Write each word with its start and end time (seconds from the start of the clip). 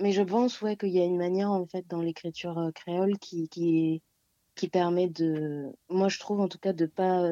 mais 0.00 0.12
je 0.12 0.22
pense 0.22 0.60
ouais, 0.62 0.76
qu'il 0.76 0.90
y 0.90 1.00
a 1.00 1.04
une 1.04 1.16
manière 1.16 1.50
en 1.50 1.66
fait 1.66 1.86
dans 1.88 2.00
l'écriture 2.00 2.70
créole 2.74 3.18
qui, 3.18 3.48
qui, 3.48 4.68
permet 4.68 5.08
de, 5.08 5.72
moi 5.88 6.08
je 6.08 6.18
trouve 6.18 6.40
en 6.40 6.48
tout 6.48 6.58
cas 6.58 6.72
de 6.72 6.86
pas 6.86 7.26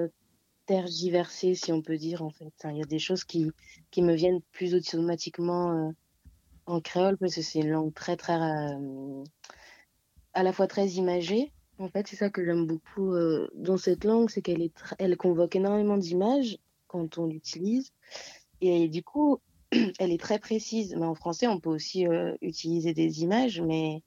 tergiverser 0.67 1.55
si 1.55 1.73
on 1.73 1.83
peut 1.83 1.97
dire 1.97 2.23
en 2.23 2.31
fait. 2.31 2.53
Il 2.65 2.77
y 2.77 2.83
a 2.83 2.87
des 2.87 2.99
choses 2.99 3.25
qui, 3.25 3.51
qui 3.91 4.03
me 4.03 4.15
viennent 4.15 4.41
plus 4.53 4.75
automatiquement 4.75 5.93
en 6.67 6.81
créole 6.81 7.17
parce 7.19 7.35
que 7.35 7.43
c'est 7.43 7.61
une 7.61 7.71
langue 7.71 7.95
très 7.95 8.17
très 8.17 8.39
à 10.35 10.43
la 10.43 10.53
fois 10.53 10.67
très 10.67 10.89
imagée. 10.89 11.53
En 11.79 11.89
fait, 11.89 12.09
c'est 12.09 12.17
ça 12.17 12.31
que 12.31 12.45
j'aime 12.45 12.67
beaucoup 12.67 13.15
dans 13.55 13.77
cette 13.77 14.05
langue, 14.05 14.31
c'est 14.31 14.43
qu'elle 14.43 14.63
est 14.63 14.73
elle 14.99 15.17
convoque 15.17 15.57
énormément 15.57 15.97
d'images 15.97 16.59
quand 16.87 17.19
on 17.19 17.27
l'utilise 17.27 17.93
et 18.61 18.89
du 18.89 19.03
coup 19.03 19.41
elle 19.99 20.13
est 20.13 20.21
très 20.21 20.39
précise. 20.39 20.95
Mais 20.97 21.07
en 21.07 21.15
français, 21.15 21.47
on 21.47 21.61
peut 21.61 21.71
aussi 21.71 22.07
euh, 22.07 22.35
utiliser 22.41 22.95
des 22.95 23.23
images, 23.23 23.61
mais, 23.61 24.03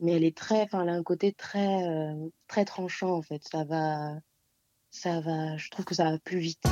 mais 0.00 0.12
elle 0.12 0.24
est 0.24 0.36
très, 0.36 0.62
enfin, 0.62 0.82
elle 0.82 0.88
a 0.90 0.94
un 0.94 1.02
côté 1.02 1.32
très, 1.32 1.84
euh, 1.88 2.28
très 2.48 2.64
tranchant 2.64 3.12
en 3.16 3.22
fait. 3.22 3.42
Ça 3.50 3.64
va, 3.64 4.14
ça 4.90 5.20
va, 5.20 5.56
je 5.56 5.70
trouve 5.70 5.84
que 5.84 5.94
ça 5.94 6.10
va 6.10 6.18
plus 6.18 6.38
vite. 6.38 6.62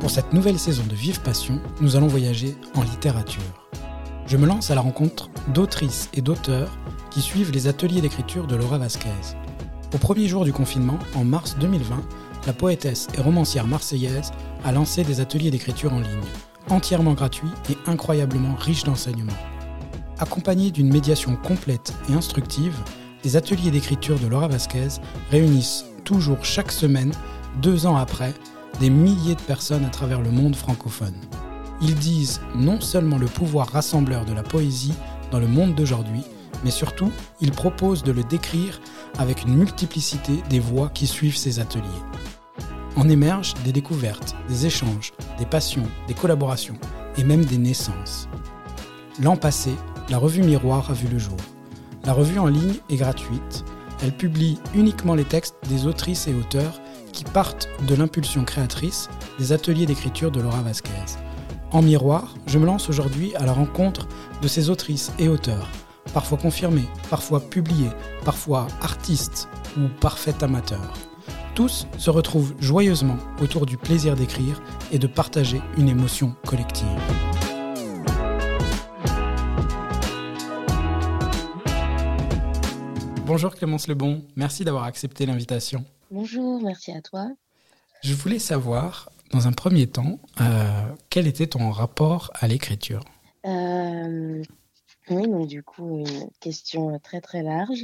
Pour 0.00 0.10
cette 0.10 0.32
nouvelle 0.32 0.58
saison 0.58 0.84
de 0.86 0.94
Vive 0.94 1.20
Passion, 1.22 1.60
nous 1.80 1.94
allons 1.94 2.08
voyager 2.08 2.56
en 2.74 2.82
littérature. 2.82 3.69
Je 4.30 4.36
me 4.36 4.46
lance 4.46 4.70
à 4.70 4.76
la 4.76 4.80
rencontre 4.80 5.28
d'autrices 5.52 6.08
et 6.14 6.20
d'auteurs 6.20 6.70
qui 7.10 7.20
suivent 7.20 7.50
les 7.50 7.66
ateliers 7.66 8.00
d'écriture 8.00 8.46
de 8.46 8.54
Laura 8.54 8.78
Vasquez. 8.78 9.34
Au 9.92 9.98
premier 9.98 10.28
jour 10.28 10.44
du 10.44 10.52
confinement, 10.52 11.00
en 11.16 11.24
mars 11.24 11.56
2020, 11.58 12.00
la 12.46 12.52
poétesse 12.52 13.08
et 13.18 13.20
romancière 13.20 13.66
marseillaise 13.66 14.30
a 14.64 14.70
lancé 14.70 15.02
des 15.02 15.20
ateliers 15.20 15.50
d'écriture 15.50 15.92
en 15.92 15.98
ligne, 15.98 16.20
entièrement 16.68 17.14
gratuits 17.14 17.50
et 17.70 17.90
incroyablement 17.90 18.54
riches 18.54 18.84
d'enseignements. 18.84 19.32
Accompagnés 20.20 20.70
d'une 20.70 20.92
médiation 20.92 21.34
complète 21.34 21.92
et 22.08 22.12
instructive, 22.12 22.78
les 23.24 23.34
ateliers 23.34 23.72
d'écriture 23.72 24.20
de 24.20 24.28
Laura 24.28 24.46
Vasquez 24.46 25.00
réunissent 25.32 25.86
toujours 26.04 26.44
chaque 26.44 26.70
semaine, 26.70 27.10
deux 27.60 27.84
ans 27.84 27.96
après, 27.96 28.32
des 28.78 28.90
milliers 28.90 29.34
de 29.34 29.42
personnes 29.42 29.84
à 29.84 29.90
travers 29.90 30.20
le 30.20 30.30
monde 30.30 30.54
francophone. 30.54 31.16
Ils 31.82 31.94
disent 31.94 32.40
non 32.54 32.80
seulement 32.80 33.18
le 33.18 33.26
pouvoir 33.26 33.68
rassembleur 33.68 34.24
de 34.24 34.32
la 34.32 34.42
poésie 34.42 34.94
dans 35.30 35.38
le 35.38 35.46
monde 35.46 35.74
d'aujourd'hui, 35.74 36.22
mais 36.64 36.70
surtout, 36.70 37.10
il 37.40 37.52
propose 37.52 38.02
de 38.02 38.12
le 38.12 38.22
décrire 38.22 38.80
avec 39.18 39.44
une 39.44 39.54
multiplicité 39.54 40.42
des 40.50 40.60
voix 40.60 40.90
qui 40.90 41.06
suivent 41.06 41.36
ces 41.36 41.58
ateliers. 41.58 41.84
En 42.96 43.08
émergent 43.08 43.54
des 43.64 43.72
découvertes, 43.72 44.34
des 44.48 44.66
échanges, 44.66 45.12
des 45.38 45.46
passions, 45.46 45.86
des 46.06 46.14
collaborations 46.14 46.76
et 47.16 47.24
même 47.24 47.44
des 47.44 47.58
naissances. 47.58 48.28
L'an 49.22 49.36
passé, 49.36 49.70
la 50.08 50.18
revue 50.18 50.42
Miroir 50.42 50.90
a 50.90 50.94
vu 50.94 51.08
le 51.08 51.18
jour. 51.18 51.36
La 52.04 52.12
revue 52.12 52.38
en 52.38 52.46
ligne 52.46 52.74
est 52.88 52.96
gratuite. 52.96 53.64
Elle 54.02 54.16
publie 54.16 54.58
uniquement 54.74 55.14
les 55.14 55.24
textes 55.24 55.56
des 55.68 55.86
autrices 55.86 56.26
et 56.26 56.34
auteurs 56.34 56.80
qui 57.12 57.24
partent 57.24 57.68
de 57.86 57.94
l'impulsion 57.94 58.44
créatrice 58.44 59.08
des 59.38 59.52
ateliers 59.52 59.86
d'écriture 59.86 60.30
de 60.30 60.40
Laura 60.40 60.62
Vasquez. 60.62 60.90
En 61.72 61.82
miroir, 61.82 62.34
je 62.46 62.58
me 62.58 62.66
lance 62.66 62.88
aujourd'hui 62.88 63.34
à 63.36 63.46
la 63.46 63.52
rencontre 63.52 64.08
de 64.42 64.48
ces 64.48 64.70
autrices 64.70 65.12
et 65.18 65.28
auteurs 65.28 65.68
parfois 66.12 66.38
confirmés, 66.38 66.88
parfois 67.08 67.40
publiés, 67.40 67.90
parfois 68.24 68.66
artistes 68.80 69.48
ou 69.76 69.88
parfaits 70.00 70.42
amateurs. 70.42 70.94
Tous 71.54 71.86
se 71.98 72.10
retrouvent 72.10 72.54
joyeusement 72.58 73.18
autour 73.40 73.66
du 73.66 73.76
plaisir 73.76 74.16
d'écrire 74.16 74.62
et 74.92 74.98
de 74.98 75.06
partager 75.06 75.60
une 75.76 75.88
émotion 75.88 76.34
collective. 76.46 76.86
Bonjour 83.26 83.54
Clémence 83.54 83.86
Lebon, 83.86 84.24
merci 84.34 84.64
d'avoir 84.64 84.84
accepté 84.84 85.24
l'invitation. 85.24 85.84
Bonjour, 86.10 86.60
merci 86.62 86.90
à 86.90 87.00
toi. 87.00 87.28
Je 88.02 88.14
voulais 88.14 88.40
savoir, 88.40 89.10
dans 89.30 89.46
un 89.46 89.52
premier 89.52 89.86
temps, 89.86 90.18
euh, 90.40 90.94
quel 91.08 91.26
était 91.26 91.46
ton 91.46 91.70
rapport 91.70 92.30
à 92.34 92.48
l'écriture? 92.48 93.04
Euh, 93.46 94.42
oui, 95.08 95.28
donc 95.28 95.46
du 95.46 95.62
coup, 95.62 95.98
une 95.98 96.30
question 96.40 96.98
très 96.98 97.20
très 97.20 97.42
large. 97.42 97.82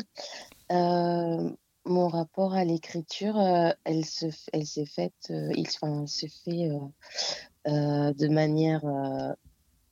Euh, 0.72 1.50
mon 1.84 2.08
rapport 2.08 2.54
à 2.54 2.64
l'écriture, 2.64 3.38
elle 3.84 4.04
se, 4.04 4.26
elle 4.52 4.66
s'est 4.66 4.86
faite, 4.86 5.32
enfin, 5.58 6.06
se 6.06 6.26
fait 6.26 6.68
de 7.64 8.28
manière 8.28 8.82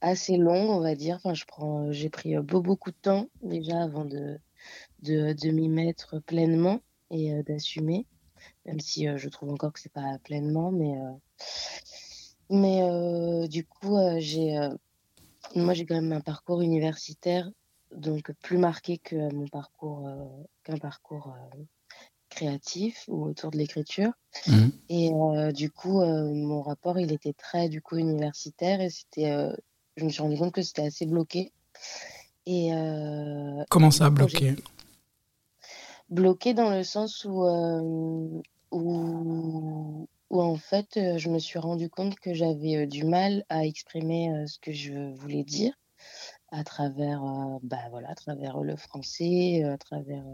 assez 0.00 0.36
longue, 0.36 0.70
on 0.70 0.80
va 0.80 0.96
dire. 0.96 1.16
Enfin, 1.16 1.34
je 1.34 1.44
prends, 1.44 1.92
j'ai 1.92 2.10
pris 2.10 2.36
beaucoup 2.38 2.90
de 2.90 2.96
temps 3.00 3.28
déjà 3.42 3.80
avant 3.80 4.04
de, 4.04 4.40
de, 5.02 5.34
de 5.34 5.50
m'y 5.50 5.68
mettre 5.68 6.18
pleinement 6.18 6.80
et 7.12 7.44
d'assumer, 7.44 8.06
même 8.66 8.80
si 8.80 9.06
je 9.16 9.28
trouve 9.28 9.50
encore 9.50 9.72
que 9.72 9.78
c'est 9.78 9.92
pas 9.92 10.18
pleinement, 10.24 10.72
mais 10.72 10.94
mais 12.50 13.48
du 13.48 13.64
coup, 13.64 13.96
j'ai 14.18 14.58
moi, 15.54 15.74
j'ai 15.74 15.86
quand 15.86 15.94
même 15.94 16.12
un 16.12 16.20
parcours 16.20 16.62
universitaire, 16.62 17.50
donc 17.94 18.32
plus 18.42 18.58
marqué 18.58 18.98
que 18.98 19.32
mon 19.32 19.46
parcours, 19.46 20.06
euh, 20.06 20.24
qu'un 20.64 20.78
parcours 20.78 21.28
euh, 21.28 21.62
créatif 22.28 23.04
ou 23.08 23.24
autour 23.24 23.50
de 23.50 23.58
l'écriture. 23.58 24.10
Mmh. 24.46 24.68
Et 24.88 25.12
euh, 25.12 25.52
du 25.52 25.70
coup, 25.70 26.04
mon 26.04 26.62
rapport, 26.62 26.98
il 26.98 27.12
était 27.12 27.34
très 27.34 27.68
du 27.68 27.80
coup 27.80 27.96
universitaire 27.96 28.80
et 28.80 28.90
c'était, 28.90 29.52
je 29.96 30.04
me 30.04 30.10
suis 30.10 30.22
rendu 30.22 30.36
compte 30.36 30.52
que 30.52 30.62
c'était 30.62 30.86
assez 30.86 31.06
bloqué. 31.06 31.52
Et 32.46 32.70
comment 33.70 33.90
ça 33.90 34.10
bloqué? 34.10 34.56
Bloqué 36.10 36.52
dans 36.52 36.70
le 36.70 36.82
sens 36.82 37.24
où, 37.24 38.42
où 38.70 40.08
où 40.30 40.40
en 40.40 40.56
fait, 40.56 41.18
je 41.18 41.28
me 41.28 41.38
suis 41.38 41.58
rendu 41.58 41.88
compte 41.90 42.18
que 42.18 42.34
j'avais 42.34 42.86
du 42.86 43.04
mal 43.04 43.44
à 43.48 43.64
exprimer 43.64 44.46
ce 44.46 44.58
que 44.58 44.72
je 44.72 45.14
voulais 45.14 45.44
dire 45.44 45.74
à 46.50 46.64
travers, 46.64 47.22
bah 47.62 47.88
voilà, 47.90 48.10
à 48.10 48.14
travers 48.14 48.60
le 48.60 48.76
français, 48.76 49.64
à 49.64 49.78
travers. 49.78 50.24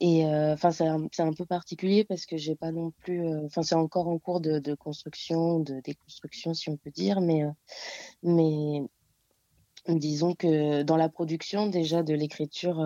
Et 0.00 0.24
enfin, 0.24 0.70
c'est 0.70 0.86
un, 0.86 1.32
peu 1.32 1.44
particulier 1.44 2.04
parce 2.04 2.24
que 2.24 2.36
j'ai 2.36 2.54
pas 2.54 2.70
non 2.70 2.92
plus. 2.92 3.26
Enfin, 3.46 3.62
c'est 3.62 3.74
encore 3.74 4.08
en 4.08 4.18
cours 4.18 4.40
de, 4.40 4.58
de, 4.58 4.74
construction, 4.74 5.58
de 5.60 5.80
déconstruction, 5.80 6.54
si 6.54 6.70
on 6.70 6.76
peut 6.76 6.90
dire, 6.90 7.20
mais 7.20 7.44
mais 8.22 8.82
disons 9.88 10.34
que 10.34 10.82
dans 10.82 10.96
la 10.96 11.08
production 11.08 11.66
déjà 11.66 12.02
de 12.02 12.14
l'écriture 12.14 12.80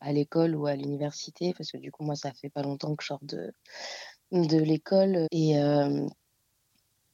à 0.00 0.12
l'école 0.12 0.54
ou 0.54 0.66
à 0.66 0.76
l'université, 0.76 1.54
parce 1.56 1.72
que 1.72 1.78
du 1.78 1.90
coup 1.90 2.04
moi 2.04 2.16
ça 2.16 2.32
fait 2.32 2.50
pas 2.50 2.62
longtemps 2.62 2.94
que 2.94 3.02
je 3.02 3.08
sors 3.08 3.24
de 3.24 3.52
de 4.42 4.58
l'école. 4.58 5.26
Et 5.30 5.58
euh, 5.58 6.06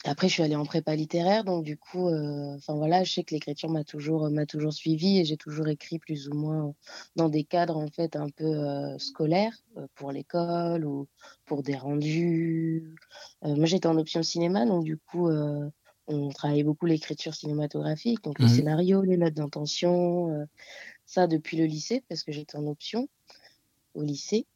après, 0.05 0.29
je 0.29 0.35
suis 0.35 0.43
allée 0.43 0.57
en 0.57 0.65
prépa 0.65 0.95
littéraire, 0.97 1.45
donc 1.45 1.65
du 1.65 1.77
coup, 1.77 2.09
euh, 2.09 2.57
voilà, 2.69 3.05
je 3.05 3.13
sais 3.13 3.25
que 3.25 3.35
l'écriture 3.35 3.69
m'a 3.69 3.85
toujours 3.85 4.31
m'a 4.31 4.47
toujours 4.47 4.73
suivi 4.73 5.19
et 5.19 5.25
j'ai 5.25 5.37
toujours 5.37 5.69
écrit 5.69 5.99
plus 5.99 6.29
ou 6.29 6.35
moins 6.35 6.75
dans 7.17 7.29
des 7.29 7.45
cadres 7.45 7.77
en 7.77 7.89
fait 7.89 8.17
un 8.17 8.31
peu 8.31 8.45
euh, 8.45 8.99
scolaires 8.99 9.57
pour 9.95 10.11
l'école 10.11 10.87
ou 10.87 11.07
pour 11.45 11.63
des 11.63 11.77
rendus. 11.77 12.95
moi, 13.43 13.67
j'étais 13.67 13.87
en 13.87 13.99
option 13.99 14.23
cinéma, 14.23 14.65
donc 14.65 14.85
du 14.85 14.97
coup, 14.97 15.29
on 16.07 16.29
travaillait 16.31 16.65
beaucoup 16.65 16.87
l'écriture 16.87 17.35
cinématographique, 17.35 18.25
donc 18.25 18.39
le 18.39 18.47
mmh 18.47 18.49
scénario, 18.49 19.03
les 19.03 19.17
notes 19.17 19.35
d'intention, 19.35 20.47
ça 21.05 21.27
depuis 21.27 21.59
le 21.59 21.67
lycée 21.67 22.03
parce 22.09 22.23
que 22.23 22.33
j'étais 22.33 22.57
en 22.57 22.67
option 22.67 23.09
au 23.95 24.03
lycée. 24.03 24.47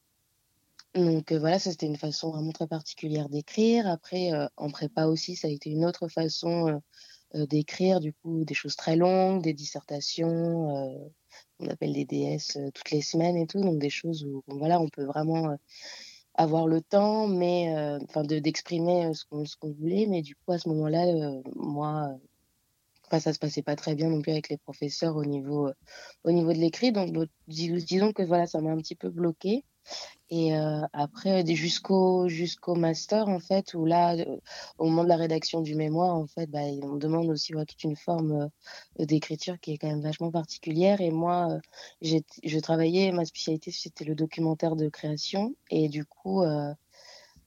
Donc 0.94 1.32
voilà, 1.32 1.58
ça 1.58 1.70
c'était 1.70 1.86
une 1.86 1.96
façon 1.96 2.30
vraiment 2.30 2.52
très 2.52 2.68
particulière 2.68 3.28
d'écrire. 3.28 3.86
Après, 3.88 4.32
euh, 4.32 4.46
en 4.56 4.70
prépa 4.70 5.06
aussi, 5.06 5.34
ça 5.36 5.48
a 5.48 5.50
été 5.50 5.70
une 5.70 5.84
autre 5.84 6.08
façon 6.08 6.80
d'écrire, 7.34 7.98
du 7.98 8.12
coup, 8.12 8.44
des 8.44 8.54
choses 8.54 8.76
très 8.76 8.94
longues, 8.94 9.42
des 9.42 9.54
dissertations, 9.54 11.10
on 11.58 11.68
appelle 11.68 11.92
des 11.92 12.04
DS 12.04 12.58
toutes 12.74 12.90
les 12.92 13.02
semaines 13.02 13.36
et 13.36 13.46
tout, 13.46 13.60
donc 13.60 13.78
des 13.78 13.90
choses 13.90 14.24
où 14.24 14.44
voilà, 14.46 14.80
on 14.80 14.88
peut 14.88 15.04
vraiment 15.04 15.56
avoir 16.34 16.66
le 16.68 16.80
temps, 16.80 17.26
mais 17.26 17.74
enfin 18.04 18.22
d'exprimer 18.22 19.12
ce 19.14 19.24
qu'on 19.24 19.72
voulait, 19.72 20.06
mais 20.06 20.22
du 20.22 20.36
coup 20.36 20.52
à 20.52 20.58
ce 20.58 20.68
moment-là, 20.68 21.06
moi, 21.56 22.08
enfin 23.06 23.20
ça 23.20 23.32
se 23.32 23.38
passait 23.38 23.62
pas 23.62 23.76
très 23.76 23.94
bien 23.94 24.10
non 24.10 24.22
plus 24.22 24.32
avec 24.32 24.48
les 24.48 24.58
professeurs 24.58 25.16
au 25.16 25.24
niveau 25.24 25.70
au 26.24 26.30
niveau 26.30 26.52
de 26.52 26.58
l'écrit, 26.58 26.92
donc 26.92 27.12
disons 27.48 28.12
que 28.12 28.22
voilà, 28.22 28.46
ça 28.46 28.60
m'a 28.60 28.70
un 28.70 28.78
petit 28.78 28.96
peu 28.96 29.10
bloqué. 29.10 29.64
Et 30.30 30.56
euh, 30.56 30.80
après, 30.92 31.44
jusqu'au 31.46 32.28
jusqu'au 32.28 32.74
master, 32.74 33.28
en 33.28 33.40
fait, 33.40 33.74
où 33.74 33.84
là, 33.84 34.16
euh, 34.16 34.38
au 34.78 34.86
moment 34.86 35.04
de 35.04 35.08
la 35.08 35.16
rédaction 35.16 35.60
du 35.60 35.74
mémoire, 35.74 36.14
en 36.14 36.26
fait, 36.26 36.46
bah, 36.46 36.60
on 36.82 36.96
demande 36.96 37.28
aussi 37.28 37.52
toute 37.52 37.84
une 37.84 37.96
forme 37.96 38.50
d'écriture 38.98 39.60
qui 39.60 39.72
est 39.72 39.78
quand 39.78 39.88
même 39.88 40.02
vachement 40.02 40.30
particulière. 40.30 41.00
Et 41.00 41.10
moi, 41.10 41.58
je 42.02 42.58
travaillais, 42.58 43.12
ma 43.12 43.24
spécialité, 43.24 43.70
c'était 43.70 44.04
le 44.04 44.14
documentaire 44.14 44.76
de 44.76 44.88
création. 44.88 45.54
Et 45.70 45.88
du 45.88 46.04
coup, 46.04 46.42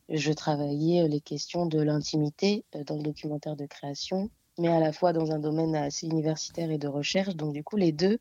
je 0.10 0.32
travaillais 0.32 1.08
les 1.08 1.22
questions 1.22 1.66
de 1.66 1.82
l'intimité 1.82 2.64
dans 2.86 2.96
le 2.96 3.04
documentaire 3.04 3.56
de 3.56 3.66
création 3.66 4.30
mais 4.58 4.70
à 4.70 4.80
la 4.80 4.92
fois 4.92 5.14
dans 5.14 5.32
un 5.32 5.40
domaine 5.40 5.76
assez 5.76 6.08
universitaire 6.08 6.72
et 6.72 6.78
de 6.78 6.88
recherche. 6.88 7.36
Donc, 7.36 7.54
du 7.54 7.64
coup, 7.64 7.78
les 7.78 7.92
deux 7.92 8.20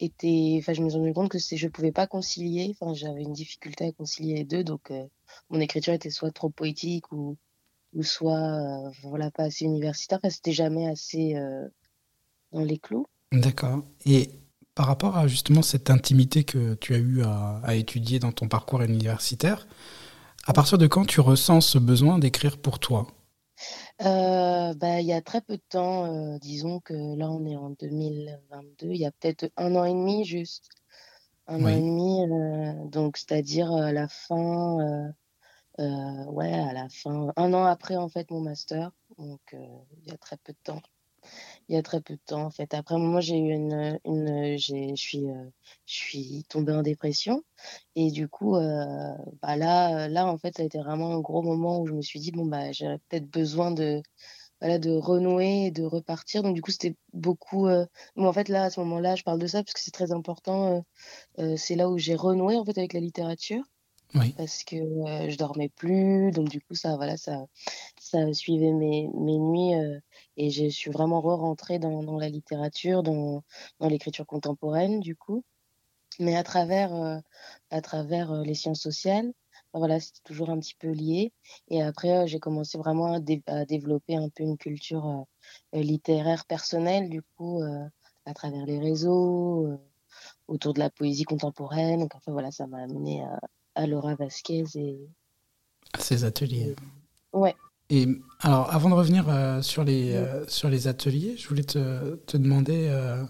étaient. 0.00 0.56
Enfin, 0.58 0.72
je 0.72 0.82
me 0.82 0.88
suis 0.88 0.98
rendu 0.98 1.12
compte 1.12 1.30
que 1.30 1.38
je 1.38 1.66
ne 1.66 1.70
pouvais 1.70 1.92
pas 1.92 2.06
concilier. 2.06 2.74
Enfin, 2.78 2.94
j'avais 2.94 3.22
une 3.22 3.32
difficulté 3.32 3.86
à 3.86 3.92
concilier 3.92 4.34
les 4.34 4.44
deux. 4.44 4.64
Donc, 4.64 4.90
euh, 4.90 5.04
mon 5.50 5.60
écriture 5.60 5.92
était 5.94 6.10
soit 6.10 6.30
trop 6.30 6.50
poétique 6.50 7.10
ou, 7.12 7.36
ou 7.94 8.02
soit 8.02 8.38
euh, 8.38 8.90
voilà, 9.02 9.30
pas 9.30 9.44
assez 9.44 9.64
universitaire. 9.64 10.18
Enfin, 10.22 10.30
c'était 10.30 10.52
jamais 10.52 10.88
assez 10.88 11.36
euh, 11.36 11.68
dans 12.52 12.62
les 12.62 12.78
clous. 12.78 13.06
D'accord. 13.32 13.82
Et 14.06 14.30
par 14.74 14.86
rapport 14.86 15.16
à 15.16 15.26
justement 15.26 15.62
cette 15.62 15.90
intimité 15.90 16.44
que 16.44 16.74
tu 16.74 16.94
as 16.94 16.98
eu 16.98 17.22
à, 17.22 17.60
à 17.64 17.74
étudier 17.74 18.18
dans 18.18 18.32
ton 18.32 18.48
parcours 18.48 18.82
universitaire, 18.82 19.66
à 20.46 20.52
partir 20.52 20.78
de 20.78 20.86
quand 20.86 21.04
tu 21.04 21.20
ressens 21.20 21.60
ce 21.60 21.78
besoin 21.78 22.18
d'écrire 22.18 22.56
pour 22.58 22.78
toi? 22.78 23.06
Euh, 24.02 24.74
bah, 24.74 25.00
il 25.00 25.06
y 25.06 25.12
a 25.12 25.22
très 25.22 25.40
peu 25.40 25.56
de 25.56 25.62
temps, 25.68 26.06
euh, 26.06 26.38
disons 26.38 26.80
que 26.80 26.94
là, 26.94 27.30
on 27.30 27.44
est 27.46 27.56
en 27.56 27.70
2022, 27.70 28.88
il 28.88 28.96
y 28.96 29.06
a 29.06 29.12
peut-être 29.12 29.50
un 29.56 29.74
an 29.76 29.84
et 29.84 29.92
demi 29.92 30.24
juste. 30.24 30.68
Un 31.46 31.64
an 31.64 31.68
et 31.68 31.80
demi, 31.80 32.24
euh, 32.30 32.84
donc 32.88 33.16
c'est-à-dire 33.16 33.72
à 33.72 33.92
la 33.92 34.06
fin, 34.08 34.76
ouais, 35.78 36.52
à 36.52 36.72
la 36.72 36.88
fin, 36.88 37.32
un 37.36 37.54
an 37.54 37.64
après 37.64 37.96
en 37.96 38.08
fait 38.08 38.30
mon 38.30 38.40
master, 38.40 38.90
donc 39.16 39.40
il 39.54 40.10
y 40.10 40.12
a 40.12 40.18
très 40.18 40.36
peu 40.36 40.52
de 40.52 40.58
temps 40.62 40.82
il 41.68 41.74
y 41.74 41.78
a 41.78 41.82
très 41.82 42.00
peu 42.00 42.14
de 42.14 42.20
temps 42.24 42.44
en 42.44 42.50
fait. 42.50 42.72
Après 42.74 42.96
moi 42.98 43.20
j'ai 43.20 43.36
eu 43.38 43.50
une, 43.52 43.98
une 44.04 44.58
je 44.58 44.94
suis 44.96 45.28
euh, 45.28 45.44
je 45.86 45.94
suis 45.94 46.44
tombée 46.48 46.72
en 46.72 46.82
dépression 46.82 47.42
et 47.94 48.10
du 48.10 48.28
coup 48.28 48.56
euh, 48.56 49.14
bah 49.42 49.56
là 49.56 50.08
là 50.08 50.26
en 50.26 50.38
fait 50.38 50.56
ça 50.56 50.62
a 50.62 50.66
été 50.66 50.78
vraiment 50.78 51.14
un 51.14 51.20
gros 51.20 51.42
moment 51.42 51.80
où 51.80 51.86
je 51.86 51.92
me 51.92 52.02
suis 52.02 52.20
dit 52.20 52.32
bon 52.32 52.46
bah 52.46 52.72
j'aurais 52.72 52.98
peut-être 53.08 53.26
besoin 53.30 53.70
de 53.70 54.02
voilà 54.60 54.78
de 54.78 54.90
renouer 54.90 55.66
et 55.66 55.70
de 55.70 55.84
repartir. 55.84 56.42
Donc 56.42 56.54
du 56.54 56.62
coup 56.62 56.70
c'était 56.70 56.96
beaucoup 57.12 57.66
euh... 57.68 57.86
en 58.16 58.32
fait 58.32 58.48
là 58.48 58.64
à 58.64 58.70
ce 58.70 58.80
moment-là 58.80 59.14
je 59.16 59.22
parle 59.22 59.38
de 59.38 59.46
ça 59.46 59.62
parce 59.62 59.74
que 59.74 59.80
c'est 59.80 59.90
très 59.90 60.12
important 60.12 60.84
euh, 61.38 61.56
c'est 61.56 61.76
là 61.76 61.90
où 61.90 61.98
j'ai 61.98 62.14
renoué 62.14 62.56
en 62.56 62.64
fait 62.64 62.78
avec 62.78 62.94
la 62.94 63.00
littérature 63.00 63.62
parce 64.38 64.64
que 64.64 64.76
je 64.76 65.36
dormais 65.36 65.68
plus, 65.68 66.30
donc 66.32 66.48
du 66.48 66.62
coup 66.62 66.74
ça 66.74 66.96
voilà 66.96 67.18
ça 67.18 67.44
ça 68.00 68.32
suivait 68.32 68.72
mes, 68.72 69.10
mes 69.14 69.38
nuits 69.38 69.74
et 70.38 70.50
je 70.50 70.68
suis 70.68 70.90
vraiment 70.90 71.20
re-rentrée 71.20 71.78
dans, 71.78 72.02
dans 72.02 72.16
la 72.16 72.28
littérature, 72.30 73.02
dans, 73.02 73.44
dans 73.80 73.88
l'écriture 73.88 74.26
contemporaine 74.26 75.00
du 75.00 75.16
coup, 75.16 75.44
mais 76.20 76.36
à 76.36 76.42
travers 76.42 77.22
à 77.70 77.80
travers 77.82 78.32
les 78.42 78.54
sciences 78.54 78.80
sociales. 78.80 79.32
Voilà, 79.74 80.00
c'était 80.00 80.20
toujours 80.24 80.50
un 80.50 80.58
petit 80.58 80.74
peu 80.74 80.88
lié. 80.88 81.32
Et 81.68 81.82
après, 81.82 82.26
j'ai 82.26 82.40
commencé 82.40 82.78
vraiment 82.78 83.14
à, 83.14 83.20
à, 83.46 83.64
développer 83.66 84.16
un 84.16 84.28
peu 84.30 84.42
une 84.42 84.56
culture 84.56 85.26
littéraire 85.72 86.46
personnelle, 86.46 87.10
du 87.10 87.22
coup, 87.36 87.62
à 88.24 88.34
travers 88.34 88.64
les 88.64 88.78
réseaux, 88.78 89.78
autour 90.48 90.74
de 90.74 90.80
la 90.80 90.90
poésie 90.90 91.24
contemporaine. 91.24 92.00
Donc, 92.00 92.14
enfin, 92.14 92.32
voilà, 92.32 92.50
ça 92.50 92.66
m'a 92.66 92.78
amené 92.78 93.22
à, 93.24 93.38
à 93.74 93.86
Laura 93.86 94.14
Vasquez 94.14 94.64
et 94.74 95.08
à 95.92 96.00
ses 96.00 96.24
ateliers. 96.24 96.74
Ouais. 97.32 97.54
Et 97.90 98.06
alors, 98.40 98.72
avant 98.72 98.90
de 98.90 98.94
revenir 98.94 99.28
euh, 99.28 99.62
sur, 99.62 99.82
les, 99.82 100.14
euh, 100.14 100.46
sur 100.46 100.68
les 100.68 100.88
ateliers, 100.88 101.36
je 101.38 101.48
voulais 101.48 101.64
te, 101.64 102.16
te 102.16 102.36
demander 102.36 102.88
euh, 102.88 103.24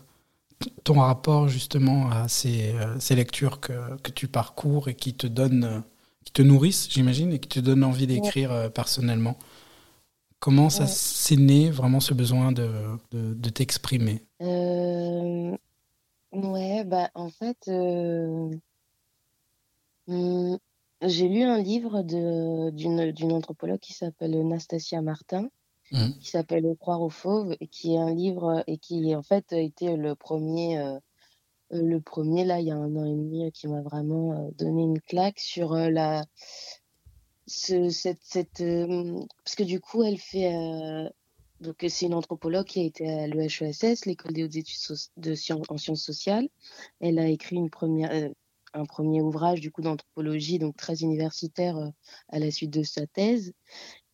ton 0.85 1.01
rapport 1.01 1.49
justement 1.49 2.11
à 2.11 2.27
ces, 2.29 2.75
ces 2.99 3.15
lectures 3.15 3.61
que, 3.61 3.97
que, 3.99 4.11
tu 4.11 4.27
parcours 4.27 4.89
et 4.89 4.95
qui 4.95 5.15
te 5.15 5.29
donnent, 5.29 5.85
qui 6.25 6.33
te 6.33 6.43
nourrissent, 6.43 6.89
j'imagine, 6.91 7.33
et 7.33 7.39
qui 7.39 7.49
te 7.49 7.61
donnent 7.61 7.85
envie 7.85 8.09
d'écrire 8.09 8.71
personnellement. 8.73 9.39
Comment 10.41 10.71
ça 10.71 10.87
s'est 10.87 11.37
né 11.37 11.71
vraiment 11.71 12.01
ce 12.01 12.15
besoin 12.15 12.53
de, 12.53 12.69
de, 13.13 13.35
de 13.35 13.51
t'exprimer? 13.51 14.25
Ouais, 16.33 16.85
bah 16.85 17.11
en 17.15 17.31
fait, 17.31 17.69
Mmh, 20.09 20.57
j'ai 21.03 21.29
lu 21.29 21.43
un 21.43 21.61
livre 21.61 22.03
d'une 22.03 23.33
anthropologue 23.33 23.79
qui 23.79 23.93
s'appelle 23.93 24.47
Nastasia 24.47 25.01
Martin, 25.01 25.49
mmh. 25.93 26.11
qui 26.21 26.29
s'appelle 26.29 26.77
Croire 26.79 27.03
aux 27.03 27.11
fauves 27.11 27.57
et 27.61 27.69
qui 27.69 27.95
est 27.95 27.99
un 27.99 28.15
livre 28.15 28.65
et 28.67 28.79
qui 28.79 29.15
en 29.15 29.23
fait 29.23 29.53
a 29.53 29.59
été 29.59 29.97
le 29.97 30.15
premier 30.15 30.79
euh, 30.79 30.99
le 31.71 32.01
premier 32.01 32.45
là 32.45 32.61
il 32.61 32.67
y 32.67 32.71
a 32.71 32.77
un 32.77 32.97
an 32.97 33.05
et 33.05 33.15
demi 33.15 33.53
qui 33.53 33.69
m'a 33.69 33.83
vraiment 33.83 34.33
euh, 34.33 34.51
donné 34.59 34.83
une 34.83 35.01
claque 35.01 35.39
sur 35.39 35.75
euh, 35.75 35.91
la 35.91 36.25
ce, 37.47 37.91
cette, 37.91 38.23
cette 38.23 38.63
parce 39.45 39.55
que 39.55 39.63
du 39.63 39.81
coup 39.81 40.03
elle 40.03 40.19
fait 40.19 40.53
donc 41.61 41.77
c'est 41.89 42.07
une 42.07 42.15
anthropologue 42.15 42.67
qui 42.67 42.81
a 42.81 42.85
été 42.85 43.11
à 43.11 43.27
l'EHESS, 43.27 44.05
l'école 44.05 44.33
des 44.33 44.45
hautes 44.45 44.57
études 44.57 44.79
de 45.17 45.35
sciences 45.35 45.67
en 45.71 45.79
sciences 45.79 46.03
sociales. 46.03 46.49
Elle 47.01 47.19
a 47.19 47.27
écrit 47.27 47.57
une 47.57 47.71
première 47.71 48.31
un 48.75 48.85
premier 48.85 49.23
ouvrage 49.23 49.61
du 49.61 49.71
coup 49.71 49.83
d'anthropologie, 49.83 50.59
donc 50.59 50.77
très 50.77 51.01
universitaire 51.01 51.77
euh, 51.77 51.89
à 52.29 52.39
la 52.39 52.51
suite 52.51 52.71
de 52.71 52.83
sa 52.83 53.07
thèse. 53.07 53.53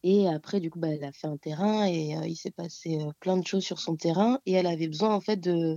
Et 0.02 0.28
après, 0.28 0.60
du 0.60 0.70
coup, 0.70 0.78
bah, 0.78 0.88
elle 0.88 1.04
a 1.04 1.12
fait 1.12 1.26
un 1.26 1.38
terrain 1.38 1.86
et 1.86 2.16
euh, 2.16 2.26
il 2.26 2.36
s'est 2.36 2.50
passé 2.50 2.98
euh, 3.00 3.10
plein 3.20 3.38
de 3.38 3.46
choses 3.46 3.64
sur 3.64 3.78
son 3.78 3.96
terrain. 3.96 4.38
Et 4.44 4.52
elle 4.52 4.66
avait 4.66 4.88
besoin, 4.88 5.14
en 5.14 5.20
fait, 5.20 5.38
de, 5.38 5.76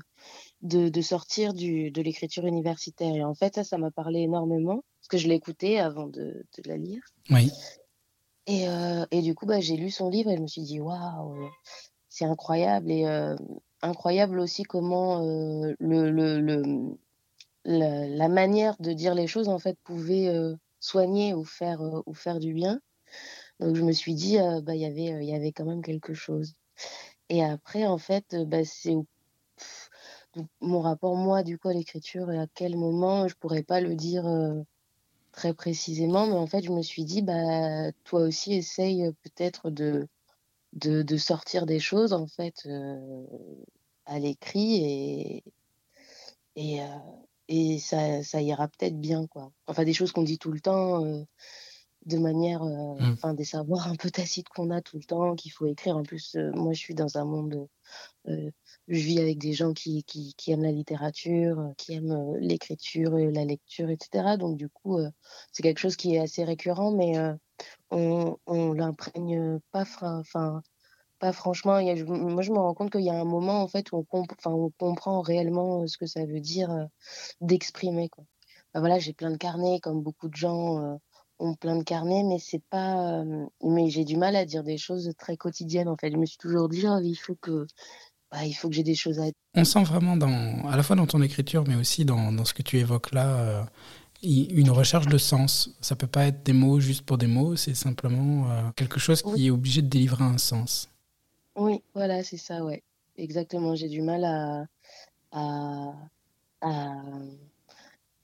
de, 0.61 1.01
sortir 1.01 1.53
du, 1.53 1.91
de 1.91 2.01
l'écriture 2.01 2.45
universitaire. 2.45 3.15
Et 3.15 3.23
en 3.23 3.33
fait, 3.33 3.55
ça, 3.55 3.63
ça 3.63 3.77
m'a 3.77 3.89
parlé 3.89 4.19
énormément 4.19 4.83
parce 4.99 5.07
que 5.07 5.17
je 5.17 5.29
l'écoutais 5.29 5.77
avant 5.77 6.07
de, 6.07 6.45
de, 6.57 6.63
la 6.65 6.75
lire. 6.75 7.01
Oui. 7.29 7.49
Et, 8.47 8.65
et 9.11 9.21
du 9.21 9.33
coup, 9.33 9.45
bah, 9.45 9.61
j'ai 9.61 9.77
lu 9.77 9.91
son 9.91 10.09
livre 10.09 10.29
et 10.29 10.37
je 10.37 10.41
me 10.41 10.47
suis 10.47 10.61
dit, 10.61 10.81
waouh, 10.81 11.49
c'est 12.09 12.25
incroyable. 12.25 12.91
Et 12.91 13.05
incroyable 13.81 14.39
aussi 14.39 14.63
comment 14.63 15.21
le, 15.21 15.75
le, 16.11 16.41
le 16.41 16.97
la, 17.67 18.29
manière 18.29 18.75
de 18.79 18.93
dire 18.93 19.13
les 19.13 19.27
choses 19.27 19.49
en 19.49 19.59
fait 19.59 19.77
pouvait 19.83 20.31
soigner 20.79 21.33
ou 21.33 21.43
faire 21.43 21.81
ou 22.05 22.13
faire 22.13 22.39
du 22.39 22.53
bien. 22.53 22.79
Donc 23.59 23.75
je 23.75 23.83
me 23.83 23.91
suis 23.91 24.15
dit 24.15 24.37
bah 24.63 24.75
il 24.75 24.81
y 24.81 24.85
avait 24.85 25.23
il 25.23 25.29
y 25.29 25.35
avait 25.35 25.51
quand 25.51 25.65
même 25.65 25.81
quelque 25.83 26.13
chose. 26.13 26.55
Et 27.29 27.43
après 27.43 27.85
en 27.85 27.97
fait 27.97 28.35
bah, 28.47 28.63
c'est 28.63 28.95
mon 30.61 30.81
rapport 30.81 31.15
moi 31.15 31.43
du 31.43 31.57
coup 31.57 31.69
à 31.69 31.73
l'écriture 31.73 32.31
et 32.31 32.37
à 32.37 32.47
quel 32.53 32.77
moment 32.77 33.27
je 33.27 33.35
pourrais 33.35 33.63
pas 33.63 33.81
le 33.81 33.95
dire 33.95 34.25
très 35.31 35.53
précisément 35.53 36.27
mais 36.27 36.35
en 36.35 36.47
fait 36.47 36.63
je 36.63 36.71
me 36.71 36.81
suis 36.81 37.05
dit 37.05 37.21
bah 37.21 37.91
toi 38.03 38.21
aussi 38.21 38.53
essaye 38.53 39.11
peut-être 39.23 39.69
de, 39.71 40.07
de, 40.73 41.17
sortir 41.17 41.65
des 41.65 41.79
choses 41.79 42.13
en 42.13 42.27
fait 42.27 42.67
à 44.05 44.19
l'écrit 44.19 45.43
et, 46.55 46.81
et 47.47 47.79
ça, 47.79 48.23
ça 48.23 48.41
ira 48.41 48.67
peut-être 48.67 48.99
bien 48.99 49.27
quoi. 49.27 49.51
Enfin 49.67 49.83
des 49.83 49.93
choses 49.93 50.11
qu'on 50.11 50.23
dit 50.23 50.37
tout 50.37 50.51
le 50.51 50.59
temps 50.59 51.05
euh, 51.05 51.23
de 52.05 52.17
manière 52.17 52.63
euh, 52.63 52.95
mmh. 52.95 53.13
enfin 53.13 53.33
des 53.33 53.45
savoirs 53.45 53.87
un 53.87 53.95
peu 53.95 54.09
tacites 54.11 54.49
qu'on 54.49 54.69
a 54.71 54.81
tout 54.81 54.97
le 54.97 55.03
temps 55.03 55.35
qu'il 55.35 55.51
faut 55.51 55.65
écrire. 55.65 55.97
En 55.97 56.03
plus 56.03 56.35
euh, 56.35 56.51
moi 56.53 56.73
je 56.73 56.79
suis 56.79 56.95
dans 56.95 57.17
un 57.17 57.25
monde 57.25 57.67
je 58.25 58.51
vis 58.87 59.19
avec 59.19 59.37
des 59.37 59.53
gens 59.53 59.73
qui, 59.73 60.03
qui, 60.03 60.33
qui 60.35 60.51
aiment 60.51 60.63
la 60.63 60.71
littérature 60.73 61.71
qui 61.77 61.93
aiment 61.93 62.35
l'écriture 62.39 63.17
et 63.17 63.31
la 63.31 63.45
lecture 63.45 63.89
etc 63.89 64.35
donc 64.37 64.57
du 64.57 64.67
coup 64.67 64.99
c'est 65.53 65.63
quelque 65.63 65.79
chose 65.79 65.95
qui 65.95 66.15
est 66.15 66.19
assez 66.19 66.43
récurrent 66.43 66.91
mais 66.91 67.13
on 67.89 68.37
on 68.45 68.73
l'imprègne 68.73 69.59
pas 69.71 69.85
enfin 70.01 70.61
pas 71.19 71.33
franchement, 71.33 71.79
y 71.79 71.89
a, 71.89 72.05
moi 72.05 72.41
je 72.41 72.51
me 72.51 72.57
rends 72.57 72.73
compte 72.73 72.91
qu'il 72.91 73.01
y 73.01 73.09
a 73.09 73.19
un 73.19 73.25
moment 73.25 73.61
en 73.61 73.67
fait 73.67 73.91
où 73.91 74.05
on, 74.11 74.21
enfin, 74.21 74.51
on 74.51 74.71
comprend 74.77 75.21
réellement 75.21 75.81
euh, 75.81 75.87
ce 75.87 75.97
que 75.97 76.05
ça 76.05 76.25
veut 76.25 76.39
dire 76.39 76.71
euh, 76.71 76.85
d'exprimer. 77.41 78.09
Quoi. 78.09 78.23
voilà, 78.75 78.99
j'ai 78.99 79.13
plein 79.13 79.31
de 79.31 79.37
carnets, 79.37 79.79
comme 79.81 80.01
beaucoup 80.01 80.29
de 80.29 80.35
gens 80.35 80.83
euh, 80.83 80.95
ont 81.39 81.55
plein 81.55 81.77
de 81.77 81.83
carnets, 81.83 82.23
mais 82.23 82.39
c'est 82.39 82.63
pas. 82.69 83.23
mais 83.63 83.89
j'ai 83.89 84.05
du 84.05 84.17
mal 84.17 84.35
à 84.35 84.45
dire 84.45 84.63
des 84.63 84.77
choses 84.77 85.11
très 85.17 85.37
quotidiennes 85.37 85.87
en 85.87 85.97
fait. 85.97 86.11
Je 86.11 86.17
me 86.17 86.25
suis 86.25 86.37
toujours 86.37 86.69
dit, 86.69 86.85
oh, 86.87 86.99
il 87.03 87.15
faut 87.15 87.35
que. 87.35 87.65
Bah, 88.29 88.43
il 88.43 88.53
faut 88.53 88.67
que 88.67 88.75
j'ai 88.75 88.83
des 88.83 88.95
choses 88.95 89.19
à 89.19 89.23
dire. 89.23 89.33
On 89.55 89.63
sent 89.63 89.83
vraiment, 89.83 90.17
dans, 90.17 90.67
à 90.67 90.75
la 90.75 90.83
fois 90.83 90.97
dans 90.97 91.07
ton 91.07 91.21
écriture, 91.21 91.63
mais 91.65 91.75
aussi 91.75 92.03
dans, 92.03 92.33
dans 92.33 92.43
ce 92.43 92.53
que 92.53 92.61
tu 92.61 92.77
évoques 92.77 93.13
là, 93.13 93.65
une 94.21 94.69
recherche 94.69 95.07
de 95.07 95.17
sens. 95.17 95.77
Ça 95.79 95.95
peut 95.95 96.07
pas 96.07 96.25
être 96.25 96.43
des 96.43 96.53
mots 96.53 96.81
juste 96.81 97.03
pour 97.03 97.17
des 97.17 97.27
mots, 97.27 97.55
c'est 97.55 97.73
simplement 97.73 98.71
quelque 98.75 98.99
chose 98.99 99.21
qui 99.21 99.47
est 99.47 99.49
obligé 99.51 99.81
de 99.81 99.87
délivrer 99.87 100.25
un 100.25 100.37
sens. 100.37 100.89
Oui, 101.57 101.83
voilà, 101.95 102.23
c'est 102.23 102.37
ça, 102.37 102.63
ouais. 102.63 102.83
Exactement. 103.17 103.75
J'ai 103.75 103.89
du 103.89 104.01
mal 104.01 104.23
à, 104.23 104.67
à, 105.31 105.93
à, 106.61 107.03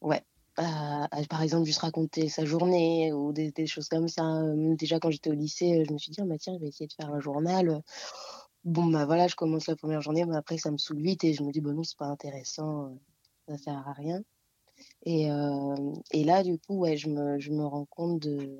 ouais, 0.01 0.23
par 0.55 1.41
exemple, 1.41 1.65
juste 1.65 1.79
raconter 1.79 2.29
sa 2.29 2.45
journée 2.45 3.11
ou 3.11 3.33
des, 3.33 3.51
choses 3.67 3.89
comme 3.89 4.07
ça. 4.07 4.23
Déjà, 4.77 4.99
quand 4.99 5.09
j'étais 5.11 5.31
au 5.31 5.33
lycée, 5.33 5.83
je 5.87 5.93
me 5.93 5.97
suis 5.97 6.11
dit, 6.11 6.21
«Ah, 6.21 6.25
bah, 6.25 6.37
tiens, 6.37 6.53
je 6.55 6.59
vais 6.61 6.67
essayer 6.69 6.87
de 6.87 6.93
faire 6.93 7.11
un 7.11 7.19
journal. 7.19 7.81
Bon, 8.65 8.85
bah 8.85 9.05
voilà, 9.05 9.27
je 9.27 9.35
commence 9.35 9.67
la 9.67 9.75
première 9.75 10.01
journée, 10.01 10.25
mais 10.25 10.37
après, 10.37 10.57
ça 10.57 10.71
me 10.71 10.77
saoule 10.77 11.01
vite 11.01 11.23
et 11.23 11.33
je 11.33 11.43
me 11.43 11.51
dis, 11.51 11.61
bon, 11.61 11.73
non, 11.73 11.83
c'est 11.83 11.97
pas 11.97 12.05
intéressant, 12.07 12.97
ça 13.47 13.57
sert 13.57 13.87
à 13.87 13.93
rien. 13.93 14.21
Et, 15.05 15.29
et 16.11 16.23
là, 16.23 16.43
du 16.43 16.59
coup, 16.59 16.79
ouais, 16.79 16.97
je 16.97 17.09
me, 17.09 17.39
je 17.39 17.51
me 17.51 17.65
rends 17.65 17.85
compte 17.85 18.19
de, 18.21 18.57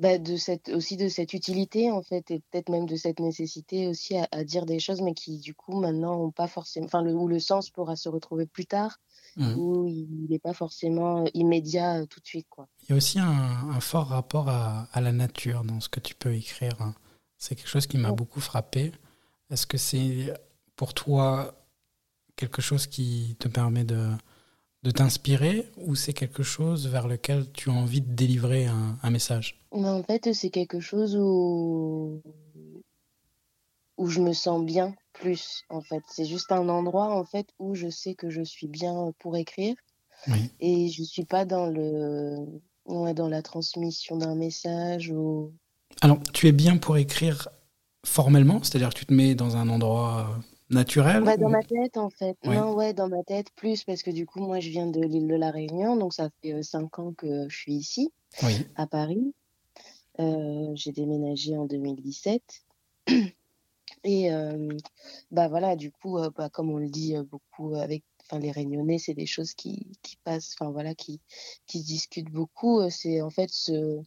bah, 0.00 0.16
de 0.16 0.36
cette, 0.36 0.70
aussi 0.70 0.96
de 0.96 1.08
cette 1.08 1.34
utilité, 1.34 1.90
en 1.90 2.02
fait, 2.02 2.30
et 2.30 2.40
peut-être 2.50 2.70
même 2.70 2.86
de 2.86 2.96
cette 2.96 3.20
nécessité 3.20 3.86
aussi 3.86 4.16
à, 4.16 4.44
dire 4.44 4.64
des 4.64 4.80
choses, 4.80 5.02
mais 5.02 5.12
qui, 5.12 5.38
du 5.38 5.54
coup, 5.54 5.78
maintenant, 5.78 6.18
ont 6.18 6.30
pas 6.30 6.48
forcément, 6.48 6.86
enfin, 6.86 7.02
le, 7.02 7.12
où 7.12 7.28
le 7.28 7.38
sens 7.38 7.68
pourra 7.68 7.96
se 7.96 8.08
retrouver 8.08 8.46
plus 8.46 8.64
tard, 8.64 8.98
mmh. 9.36 9.54
où 9.58 9.86
il 9.86 10.26
n'est 10.30 10.38
pas 10.38 10.54
forcément 10.54 11.26
immédiat 11.34 12.00
euh, 12.00 12.06
tout 12.06 12.18
de 12.18 12.26
suite, 12.26 12.46
quoi. 12.48 12.66
Il 12.84 12.90
y 12.90 12.92
a 12.94 12.96
aussi 12.96 13.18
un, 13.18 13.78
fort 13.80 14.06
rapport 14.06 14.48
à, 14.48 14.88
à, 14.90 15.02
la 15.02 15.12
nature 15.12 15.64
dans 15.64 15.80
ce 15.80 15.90
que 15.90 16.00
tu 16.00 16.14
peux 16.14 16.34
écrire. 16.34 16.80
Hein. 16.80 16.94
C'est 17.36 17.54
quelque 17.54 17.68
chose 17.68 17.86
qui 17.86 17.98
m'a 17.98 18.12
beaucoup 18.12 18.40
frappé. 18.40 18.92
Est-ce 19.50 19.66
que 19.66 19.76
c'est 19.76 20.32
pour 20.76 20.94
toi 20.94 21.54
quelque 22.36 22.62
chose 22.62 22.86
qui 22.86 23.36
te 23.38 23.48
permet 23.48 23.84
de, 23.84 24.08
de 24.82 24.90
t'inspirer 24.90 25.68
ou 25.76 25.94
c'est 25.94 26.12
quelque 26.12 26.42
chose 26.42 26.88
vers 26.88 27.06
lequel 27.06 27.50
tu 27.52 27.70
as 27.70 27.72
envie 27.72 28.00
de 28.00 28.12
délivrer 28.12 28.66
un, 28.66 29.10
message? 29.10 29.60
En 29.70 30.02
fait, 30.02 30.32
c'est 30.32 30.50
quelque 30.50 30.80
chose 30.80 31.16
où... 31.16 32.22
où 33.98 34.08
je 34.08 34.20
me 34.20 34.32
sens 34.32 34.64
bien 34.64 34.94
plus. 35.12 35.64
En 35.68 35.82
fait, 35.82 36.02
c'est 36.08 36.24
juste 36.24 36.50
un 36.52 36.68
endroit 36.68 37.14
en 37.14 37.24
fait 37.24 37.46
où 37.58 37.74
je 37.74 37.90
sais 37.90 38.14
que 38.14 38.30
je 38.30 38.42
suis 38.42 38.68
bien 38.68 39.12
pour 39.18 39.36
écrire 39.36 39.76
et 40.60 40.88
je 40.88 41.02
suis 41.02 41.24
pas 41.24 41.44
dans 41.44 41.66
le 41.66 42.46
dans 42.86 43.28
la 43.28 43.42
transmission 43.42 44.16
d'un 44.16 44.34
message 44.34 45.10
ou. 45.10 45.52
Alors, 46.02 46.18
tu 46.32 46.48
es 46.48 46.52
bien 46.52 46.76
pour 46.76 46.96
écrire 46.96 47.48
formellement, 48.04 48.62
c'est-à-dire 48.62 48.90
que 48.90 48.98
tu 48.98 49.06
te 49.06 49.12
mets 49.12 49.34
dans 49.34 49.56
un 49.56 49.68
endroit 49.68 50.38
naturel 50.70 51.24
Dans 51.38 51.48
ma 51.48 51.62
tête, 51.62 51.96
en 51.96 52.10
fait. 52.10 52.36
Non, 52.44 52.74
ouais, 52.74 52.92
dans 52.92 53.08
ma 53.08 53.22
tête, 53.22 53.48
plus, 53.56 53.84
parce 53.84 54.02
que 54.02 54.10
du 54.10 54.26
coup, 54.26 54.40
moi, 54.40 54.60
je 54.60 54.70
viens 54.70 54.86
de 54.86 55.00
l'île 55.00 55.28
de 55.28 55.34
la 55.34 55.50
Réunion, 55.50 55.96
donc 55.96 56.14
ça 56.14 56.30
fait 56.42 56.54
euh, 56.54 56.62
cinq 56.62 56.98
ans 56.98 57.12
que 57.12 57.48
je 57.48 57.56
suis 57.56 57.74
ici, 57.74 58.12
à 58.76 58.86
Paris. 58.86 59.34
Euh, 60.18 60.72
j'ai 60.74 60.92
déménagé 60.92 61.56
en 61.56 61.66
2017. 61.66 62.42
Et 64.04 64.32
euh, 64.32 64.68
bah 65.30 65.48
voilà, 65.48 65.76
du 65.76 65.90
coup, 65.90 66.18
bah, 66.36 66.48
comme 66.48 66.70
on 66.70 66.78
le 66.78 66.88
dit 66.88 67.14
beaucoup 67.30 67.74
avec 67.74 68.02
les 68.32 68.50
Réunionnais, 68.50 68.98
c'est 68.98 69.14
des 69.14 69.26
choses 69.26 69.52
qui, 69.52 69.88
qui 70.02 70.16
passent, 70.24 70.54
enfin 70.58 70.70
voilà, 70.70 70.94
qui, 70.94 71.20
qui 71.66 71.80
se 71.80 71.86
discutent 71.86 72.30
beaucoup. 72.30 72.88
C'est 72.88 73.20
en 73.20 73.30
fait 73.30 73.50
ce, 73.50 74.00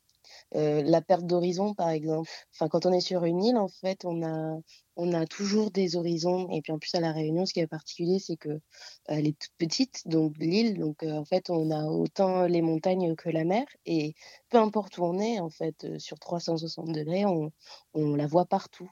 euh, 0.56 0.84
la 0.84 1.02
perte 1.02 1.26
d'horizon, 1.26 1.74
par 1.74 1.90
exemple. 1.90 2.30
Enfin, 2.54 2.68
quand 2.68 2.86
on 2.86 2.94
est 2.94 3.00
sur 3.00 3.26
une 3.26 3.44
île, 3.44 3.58
en 3.58 3.68
fait, 3.68 4.06
on 4.06 4.24
a, 4.24 4.60
on 4.96 5.14
a 5.14 5.26
toujours 5.26 5.72
des 5.72 5.96
horizons. 5.96 6.50
Et 6.52 6.62
puis 6.62 6.72
en 6.72 6.80
plus, 6.80 6.94
à 6.96 7.00
La 7.00 7.12
Réunion, 7.12 7.46
ce 7.46 7.54
qui 7.54 7.60
est 7.60 7.68
particulier, 7.68 8.20
c'est 8.20 8.38
que 8.38 8.60
elle 9.06 9.28
est 9.28 9.38
toute 9.38 9.54
petite, 9.58 10.08
donc 10.08 10.36
l'île. 10.38 10.78
Donc 10.78 11.04
euh, 11.04 11.14
en 11.14 11.26
fait, 11.26 11.50
on 11.50 11.72
a 11.72 11.86
autant 11.86 12.46
les 12.46 12.62
montagnes 12.62 13.16
que 13.16 13.30
la 13.30 13.46
mer. 13.46 13.66
Et 13.86 14.16
peu 14.50 14.58
importe 14.58 14.98
où 14.98 15.04
on 15.06 15.20
est, 15.20 15.40
en 15.40 15.50
fait, 15.50 15.86
euh, 15.86 16.00
sur 16.00 16.20
360 16.20 16.92
degrés, 16.92 17.26
on, 17.26 17.52
on 17.94 18.16
la 18.16 18.28
voit 18.28 18.46
partout. 18.46 18.90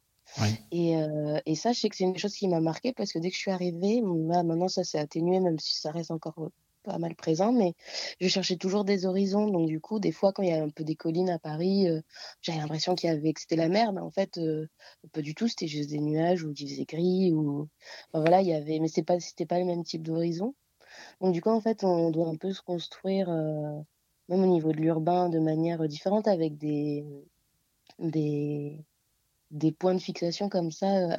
Et, 0.72 0.94
et, 1.46 1.56
ça, 1.56 1.74
je 1.74 1.82
sais 1.82 1.90
que 1.90 1.96
c'est 1.98 2.06
une 2.06 2.18
chose 2.18 2.36
qui 2.36 2.48
m'a 2.48 2.62
marqué 2.62 2.94
parce 2.94 3.12
que 3.12 3.20
dès 3.20 3.30
que 3.30 3.36
je 3.36 3.42
suis 3.42 3.52
arrivée, 3.52 4.02
maintenant 4.02 4.70
ça 4.70 4.86
s'est 4.86 4.98
atténué, 4.98 5.42
même 5.42 5.60
si 5.60 5.76
ça 5.76 5.92
reste 5.92 6.10
encore 6.10 6.52
pas 6.84 6.98
mal 6.98 7.16
présent, 7.16 7.52
mais 7.52 7.74
je 8.20 8.28
cherchais 8.28 8.58
toujours 8.58 8.86
des 8.86 9.06
horizons. 9.06 9.48
Donc, 9.48 9.68
du 9.68 9.80
coup, 9.80 10.00
des 10.00 10.12
fois, 10.12 10.34
quand 10.34 10.44
il 10.44 10.50
y 10.50 10.54
a 10.54 10.64
un 10.64 10.70
peu 10.70 10.84
des 10.84 10.96
collines 10.96 11.30
à 11.30 11.40
Paris, 11.40 11.88
euh, 11.90 12.02
j'avais 12.42 12.60
l'impression 12.60 12.96
qu'il 12.96 13.10
y 13.10 13.14
avait, 13.14 13.34
que 13.34 13.42
c'était 13.42 13.56
la 13.56 13.70
mer, 13.70 13.94
mais 13.94 14.02
en 14.02 14.12
fait, 14.12 14.38
euh, 14.38 14.68
pas 15.14 15.22
du 15.22 15.36
tout. 15.36 15.48
C'était 15.48 15.68
juste 15.68 15.90
des 15.90 16.00
nuages 16.00 16.44
ou 16.44 16.54
qu'il 16.54 16.70
faisait 16.70 16.86
gris. 16.86 17.32
Ou... 17.34 17.70
voilà, 18.14 18.42
il 18.42 18.48
y 18.48 18.54
avait, 18.54 18.80
mais 18.80 18.88
c'est 18.88 19.04
pas, 19.04 19.20
c'était 19.20 19.46
pas 19.46 19.60
le 19.60 19.66
même 19.66 19.84
type 19.84 20.04
d'horizon. 20.04 20.56
Donc, 21.22 21.34
du 21.34 21.42
coup, 21.42 21.50
en 21.50 21.62
fait, 21.62 21.84
on 21.84 22.12
doit 22.12 22.28
un 22.28 22.36
peu 22.36 22.54
se 22.54 22.62
construire, 22.62 23.30
euh, 23.30 23.82
même 24.30 24.44
au 24.44 24.48
niveau 24.48 24.72
de 24.72 24.78
l'urbain, 24.78 25.30
de 25.30 25.40
manière 25.40 25.88
différente, 25.88 26.28
avec 26.28 26.58
des, 26.58 27.06
points 29.80 29.96
de 29.96 30.00
fixation 30.00 30.50
comme 30.50 30.72
ça, 30.72 31.18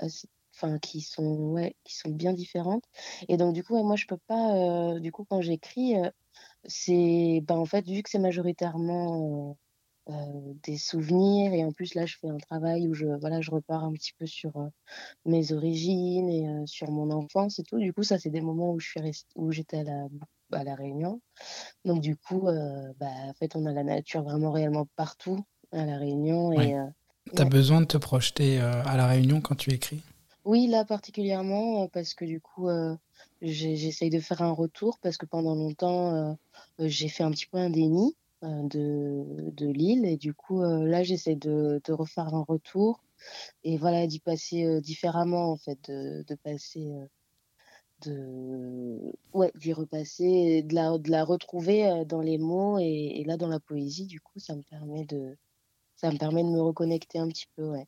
enfin 0.54 0.78
qui 0.78 1.00
sont 1.00 1.52
ouais, 1.52 1.76
qui 1.85 1.97
sont 1.97 2.11
bien 2.11 2.32
différentes. 2.32 2.85
Et 3.28 3.37
donc 3.37 3.54
du 3.54 3.64
coup, 3.64 3.82
moi 3.82 3.97
je 3.97 4.06
peux 4.06 4.18
pas 4.26 4.54
euh, 4.56 5.00
du 5.00 5.12
coup 5.12 5.25
quand 5.28 5.40
j'écris 5.40 5.97
euh, 5.97 6.11
c'est 6.64 7.42
ben 7.47 7.56
en 7.56 7.64
fait 7.66 7.87
vu 7.87 8.02
que 8.02 8.11
c'est 8.11 8.18
majoritairement 8.18 9.56
euh, 10.11 10.12
des 10.64 10.78
souvenirs 10.78 11.52
et 11.52 11.64
en 11.64 11.73
plus 11.73 11.94
là 11.94 12.06
je 12.06 12.16
fais 12.18 12.28
un 12.28 12.38
travail 12.38 12.88
où 12.88 12.94
je 12.94 13.06
voilà, 13.21 13.40
je 13.40 13.50
repars 13.50 13.85
un 13.85 13.92
petit 13.92 14.12
peu 14.18 14.26
sur 14.26 14.52
mes 15.25 15.52
origines 15.52 16.28
et 16.28 16.66
sur 16.66 16.90
mon 16.90 17.11
enfance 17.11 17.59
et 17.59 17.64
tout. 17.64 17.78
Du 17.78 17.92
coup, 17.92 18.02
ça 18.02 18.18
c'est 18.18 18.30
des 18.30 18.40
moments 18.40 18.73
où 18.73 18.80
je 18.80 18.88
suis 18.90 19.25
où 19.37 19.52
j'étais 19.52 19.78
à 19.78 19.85
la 19.85 20.06
à 20.52 20.64
la 20.64 20.75
Réunion. 20.75 21.21
Donc 21.85 22.02
du 22.02 22.16
coup 22.16 22.42
bah, 22.42 23.06
en 23.28 23.32
fait 23.35 23.56
on 23.56 23.66
a 23.66 23.73
la 23.73 23.85
nature 23.85 24.23
vraiment 24.23 24.52
réellement 24.52 24.87
partout 24.97 25.40
à 25.73 25.87
la 25.87 25.97
Réunion 25.97 26.52
et 26.52 26.76
Tu 27.35 27.40
as 27.40 27.47
besoin 27.47 27.80
de 27.80 27.87
te 27.87 27.97
projeter 27.97 28.59
à 28.59 28.97
la 28.97 29.06
Réunion 29.06 29.40
quand 29.40 29.54
tu 29.54 29.73
écris? 29.73 30.02
Oui, 30.44 30.66
là 30.66 30.84
particulièrement, 30.84 31.88
parce 31.88 32.14
que 32.14 32.25
du 32.25 32.40
coup, 32.40 32.68
j'essaye 33.40 34.11
de 34.11 34.20
faire 34.20 34.42
un 34.42 34.52
retour 34.52 34.99
parce 35.00 35.16
que 35.16 35.26
pendant 35.26 35.54
longtemps, 35.54 36.37
j'ai 36.78 37.08
fait 37.08 37.22
un 37.25 37.30
petit 37.30 37.46
peu 37.46 37.58
un 37.58 37.70
déni, 37.70 38.16
de 38.42 39.50
de 39.52 39.66
l'île 39.68 40.04
et 40.04 40.16
du 40.16 40.34
coup, 40.34 40.62
là 40.62 41.02
j'essaie 41.04 41.37
de 41.37 41.80
refaire 41.92 42.34
un 42.34 42.42
retour 42.42 43.02
et 43.64 43.76
voilà, 43.78 44.06
d'y 44.06 44.20
passer, 44.20 44.80
différemment 44.80 45.52
en 45.52 45.56
fait, 45.56 45.78
de 45.90 46.25
de 46.26 46.34
passer, 46.37 46.90
de 48.04 49.12
ouais, 49.32 49.52
d'y 49.56 49.72
repasser, 49.72 50.62
de 50.62 50.75
la 50.75 50.99
de 50.99 51.11
la 51.11 51.25
retrouver, 51.25 52.04
dans 52.06 52.20
les 52.20 52.38
mots 52.38 52.78
et 52.80 53.20
et 53.20 53.25
là 53.25 53.37
dans 53.37 53.49
la 53.49 53.61
poésie 53.61 54.06
du 54.06 54.20
coup, 54.20 54.38
ça 54.40 54.56
me 54.56 54.62
permet 54.62 55.04
de 55.04 55.37
ça 55.96 56.11
me 56.11 56.18
permet 56.18 56.42
de 56.44 56.49
me 56.50 56.61
reconnecter 56.61 57.18
un 57.20 57.28
petit 57.28 57.46
peu, 57.56 57.68
ouais 57.70 57.87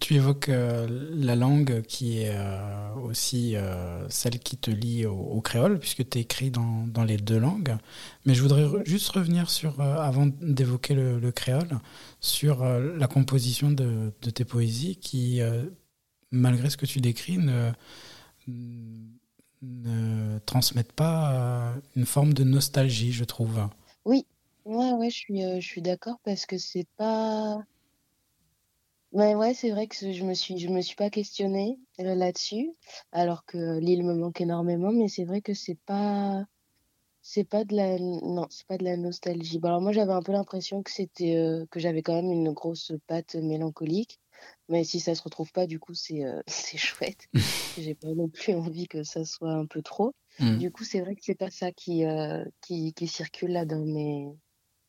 tu 0.00 0.14
évoques 0.14 0.48
euh, 0.48 0.86
la 1.14 1.36
langue 1.36 1.82
qui 1.82 2.18
est 2.18 2.32
euh, 2.34 2.94
aussi 2.96 3.56
euh, 3.56 4.08
celle 4.08 4.38
qui 4.40 4.56
te 4.56 4.70
lie 4.70 5.06
au, 5.06 5.40
créole, 5.40 5.78
puisque 5.78 6.08
tu 6.08 6.18
écris 6.18 6.50
dans, 6.50 6.86
dans, 6.86 7.04
les 7.04 7.16
deux 7.16 7.38
langues. 7.38 7.76
Mais 8.26 8.34
je 8.34 8.42
voudrais 8.42 8.66
juste 8.84 9.08
revenir 9.10 9.50
sur, 9.50 9.80
avant 9.80 10.26
d'évoquer 10.26 10.94
le, 10.94 11.30
créole, 11.30 11.78
sur 12.20 12.64
la 12.64 13.06
composition 13.06 13.70
de, 13.70 14.12
de, 14.22 14.30
tes 14.30 14.44
poésies 14.44 14.96
qui, 14.96 15.40
malgré 16.30 16.70
ce 16.70 16.76
que 16.76 16.86
tu 16.86 17.00
décris, 17.00 17.38
ne, 17.38 17.70
ne 19.62 20.38
transmettent 20.46 20.92
pas 20.92 21.74
une 21.96 22.06
forme 22.06 22.34
de 22.34 22.44
nostalgie, 22.44 23.12
je 23.12 23.24
trouve. 23.24 23.68
Oui, 24.04 24.26
ouais, 24.64 24.92
ouais, 24.92 25.10
je 25.10 25.16
suis, 25.16 25.60
je 25.60 25.66
suis 25.66 25.82
d'accord 25.82 26.18
parce 26.24 26.46
que 26.46 26.58
c'est 26.58 26.86
pas 26.96 27.64
Ouais, 29.14 29.36
ouais, 29.36 29.54
c'est 29.54 29.70
vrai 29.70 29.86
que 29.86 29.94
je 29.94 30.24
me 30.24 30.34
suis, 30.34 30.58
je 30.58 30.68
me 30.68 30.80
suis 30.80 30.96
pas 30.96 31.08
questionnée 31.08 31.78
euh, 32.00 32.16
là-dessus, 32.16 32.72
alors 33.12 33.44
que 33.44 33.78
l'île 33.78 34.02
me 34.02 34.12
manque 34.12 34.40
énormément, 34.40 34.90
mais 34.90 35.06
c'est 35.06 35.22
vrai 35.24 35.40
que 35.40 35.54
c'est 35.54 35.78
pas, 35.86 36.44
c'est 37.22 37.44
pas 37.44 37.64
de 37.64 37.76
la, 37.76 37.96
non, 38.00 38.48
c'est 38.50 38.66
pas 38.66 38.76
de 38.76 38.82
la 38.82 38.96
nostalgie. 38.96 39.60
Bon, 39.60 39.68
alors 39.68 39.80
moi, 39.80 39.92
j'avais 39.92 40.12
un 40.12 40.22
peu 40.22 40.32
l'impression 40.32 40.82
que 40.82 40.90
c'était, 40.90 41.36
euh, 41.36 41.64
que 41.70 41.78
j'avais 41.78 42.02
quand 42.02 42.14
même 42.16 42.32
une 42.32 42.52
grosse 42.52 42.90
patte 43.06 43.36
mélancolique, 43.36 44.18
mais 44.68 44.82
si 44.82 44.98
ça 44.98 45.14
se 45.14 45.22
retrouve 45.22 45.52
pas, 45.52 45.68
du 45.68 45.78
coup, 45.78 45.94
c'est, 45.94 46.24
euh, 46.24 46.42
c'est 46.48 46.76
chouette. 46.76 47.28
J'ai 47.78 47.94
pas 47.94 48.12
non 48.16 48.28
plus 48.28 48.54
envie 48.54 48.88
que 48.88 49.04
ça 49.04 49.24
soit 49.24 49.52
un 49.52 49.66
peu 49.66 49.82
trop. 49.82 50.12
Mmh. 50.40 50.58
Du 50.58 50.72
coup, 50.72 50.82
c'est 50.82 51.00
vrai 51.00 51.14
que 51.14 51.22
c'est 51.22 51.36
pas 51.36 51.50
ça 51.50 51.70
qui, 51.70 52.02
qui, 52.62 52.92
qui 52.94 53.06
circule 53.06 53.52
là 53.52 53.64
dans 53.64 53.84
mes, 53.84 54.26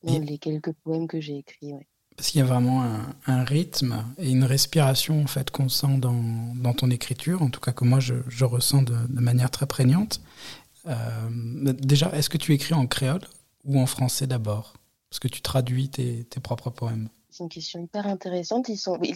dans 0.02 0.18
les 0.18 0.40
quelques 0.40 0.74
poèmes 0.74 1.08
que 1.08 1.20
j'ai 1.20 1.38
écrits, 1.38 1.74
ouais. 1.74 1.88
Parce 2.16 2.30
qu'il 2.30 2.40
y 2.40 2.42
a 2.42 2.46
vraiment 2.46 2.84
un, 3.28 3.44
rythme 3.44 4.06
et 4.18 4.30
une 4.30 4.46
respiration 4.46 5.22
en 5.22 5.28
fait 5.28 5.52
qu'on 5.52 5.68
sent 5.68 5.98
dans, 5.98 6.74
ton 6.74 6.90
écriture, 6.90 7.42
en 7.42 7.50
tout 7.50 7.60
cas 7.60 7.74
que 7.74 7.84
moi 7.84 8.00
je, 8.00 8.46
ressens 8.46 8.84
de, 8.84 8.96
manière 9.10 9.52
très 9.52 9.66
prégnante. 9.66 10.22
Euh, 10.88 10.94
déjà, 11.74 12.10
est-ce 12.12 12.30
que 12.30 12.38
tu 12.38 12.54
écris 12.54 12.74
en 12.74 12.88
créole 12.88 13.22
ou 13.66 13.80
en 13.80 13.86
français 13.86 14.28
d'abord? 14.28 14.74
Parce 15.10 15.20
que 15.20 15.28
tu 15.28 15.42
traduis 15.42 15.90
tes, 15.90 16.26
propres 16.42 16.70
poèmes. 16.70 17.10
C'est 17.32 17.44
une 17.44 17.50
question 17.50 17.84
hyper 17.84 18.08
intéressante. 18.08 18.70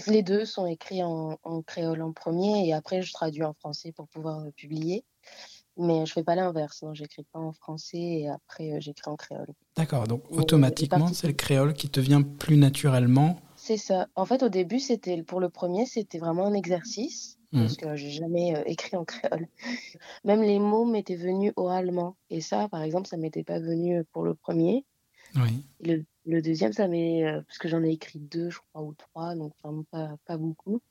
Les 0.07 0.23
deux 0.23 0.43
sont 0.43 0.65
écrits 0.65 1.03
en, 1.03 1.39
en, 1.43 1.61
créole 1.61 2.01
en 2.01 2.11
premier 2.11 2.67
et 2.67 2.73
après 2.73 3.01
je 3.01 3.13
traduis 3.13 3.43
en 3.43 3.53
français 3.53 3.93
pour 3.93 4.09
pouvoir 4.09 4.41
le 4.41 4.51
publier. 4.51 5.05
Mais 5.79 6.05
je 6.05 6.11
fais 6.11 6.23
pas 6.23 6.35
l'inverse, 6.35 6.81
non, 6.81 6.93
j'écris 6.93 7.23
pas 7.31 7.39
en 7.39 7.53
français 7.53 7.97
et 7.97 8.29
après 8.29 8.73
euh, 8.73 8.77
j'écris 8.79 9.09
en 9.09 9.15
créole. 9.15 9.47
D'accord, 9.77 10.07
donc 10.07 10.23
automatiquement 10.29 11.07
c'est 11.13 11.27
le 11.27 11.33
créole 11.33 11.73
qui 11.73 11.89
te 11.89 12.01
vient 12.01 12.21
plus 12.21 12.57
naturellement. 12.57 13.39
C'est 13.55 13.77
ça. 13.77 14.07
En 14.15 14.25
fait, 14.25 14.43
au 14.43 14.49
début, 14.49 14.79
c'était 14.79 15.23
pour 15.23 15.39
le 15.39 15.49
premier, 15.49 15.85
c'était 15.85 16.19
vraiment 16.19 16.45
un 16.47 16.53
exercice. 16.53 17.37
mmh. 17.51 17.59
parce 17.61 17.77
que 17.77 17.95
j'ai 17.95 18.11
jamais 18.11 18.61
écrit 18.65 18.97
en 18.97 19.05
créole. 19.05 19.47
Même 20.25 20.41
les 20.41 20.59
mots 20.59 20.85
m'étaient 20.85 21.15
venus 21.15 21.53
oralement. 21.55 22.17
Et 22.29 22.41
ça, 22.41 22.67
par 22.69 22.83
exemple, 22.83 23.07
ça 23.07 23.17
m'était 23.17 23.43
pas 23.43 23.59
venu 23.59 24.03
pour 24.11 24.23
le 24.23 24.35
premier. 24.35 24.85
Oui. 25.35 25.65
Le, 25.81 26.05
le 26.29 26.41
deuxième, 26.41 26.73
ça 26.73 26.87
m'est. 26.87 27.23
parce 27.47 27.57
que 27.57 27.67
j'en 27.67 27.83
ai 27.83 27.89
écrit 27.91 28.19
deux, 28.19 28.49
je 28.49 28.59
crois, 28.59 28.83
ou 28.83 28.93
trois, 28.93 29.35
donc 29.35 29.53
vraiment 29.63 29.83
pas, 29.91 30.15
pas 30.25 30.37
beaucoup. 30.37 30.81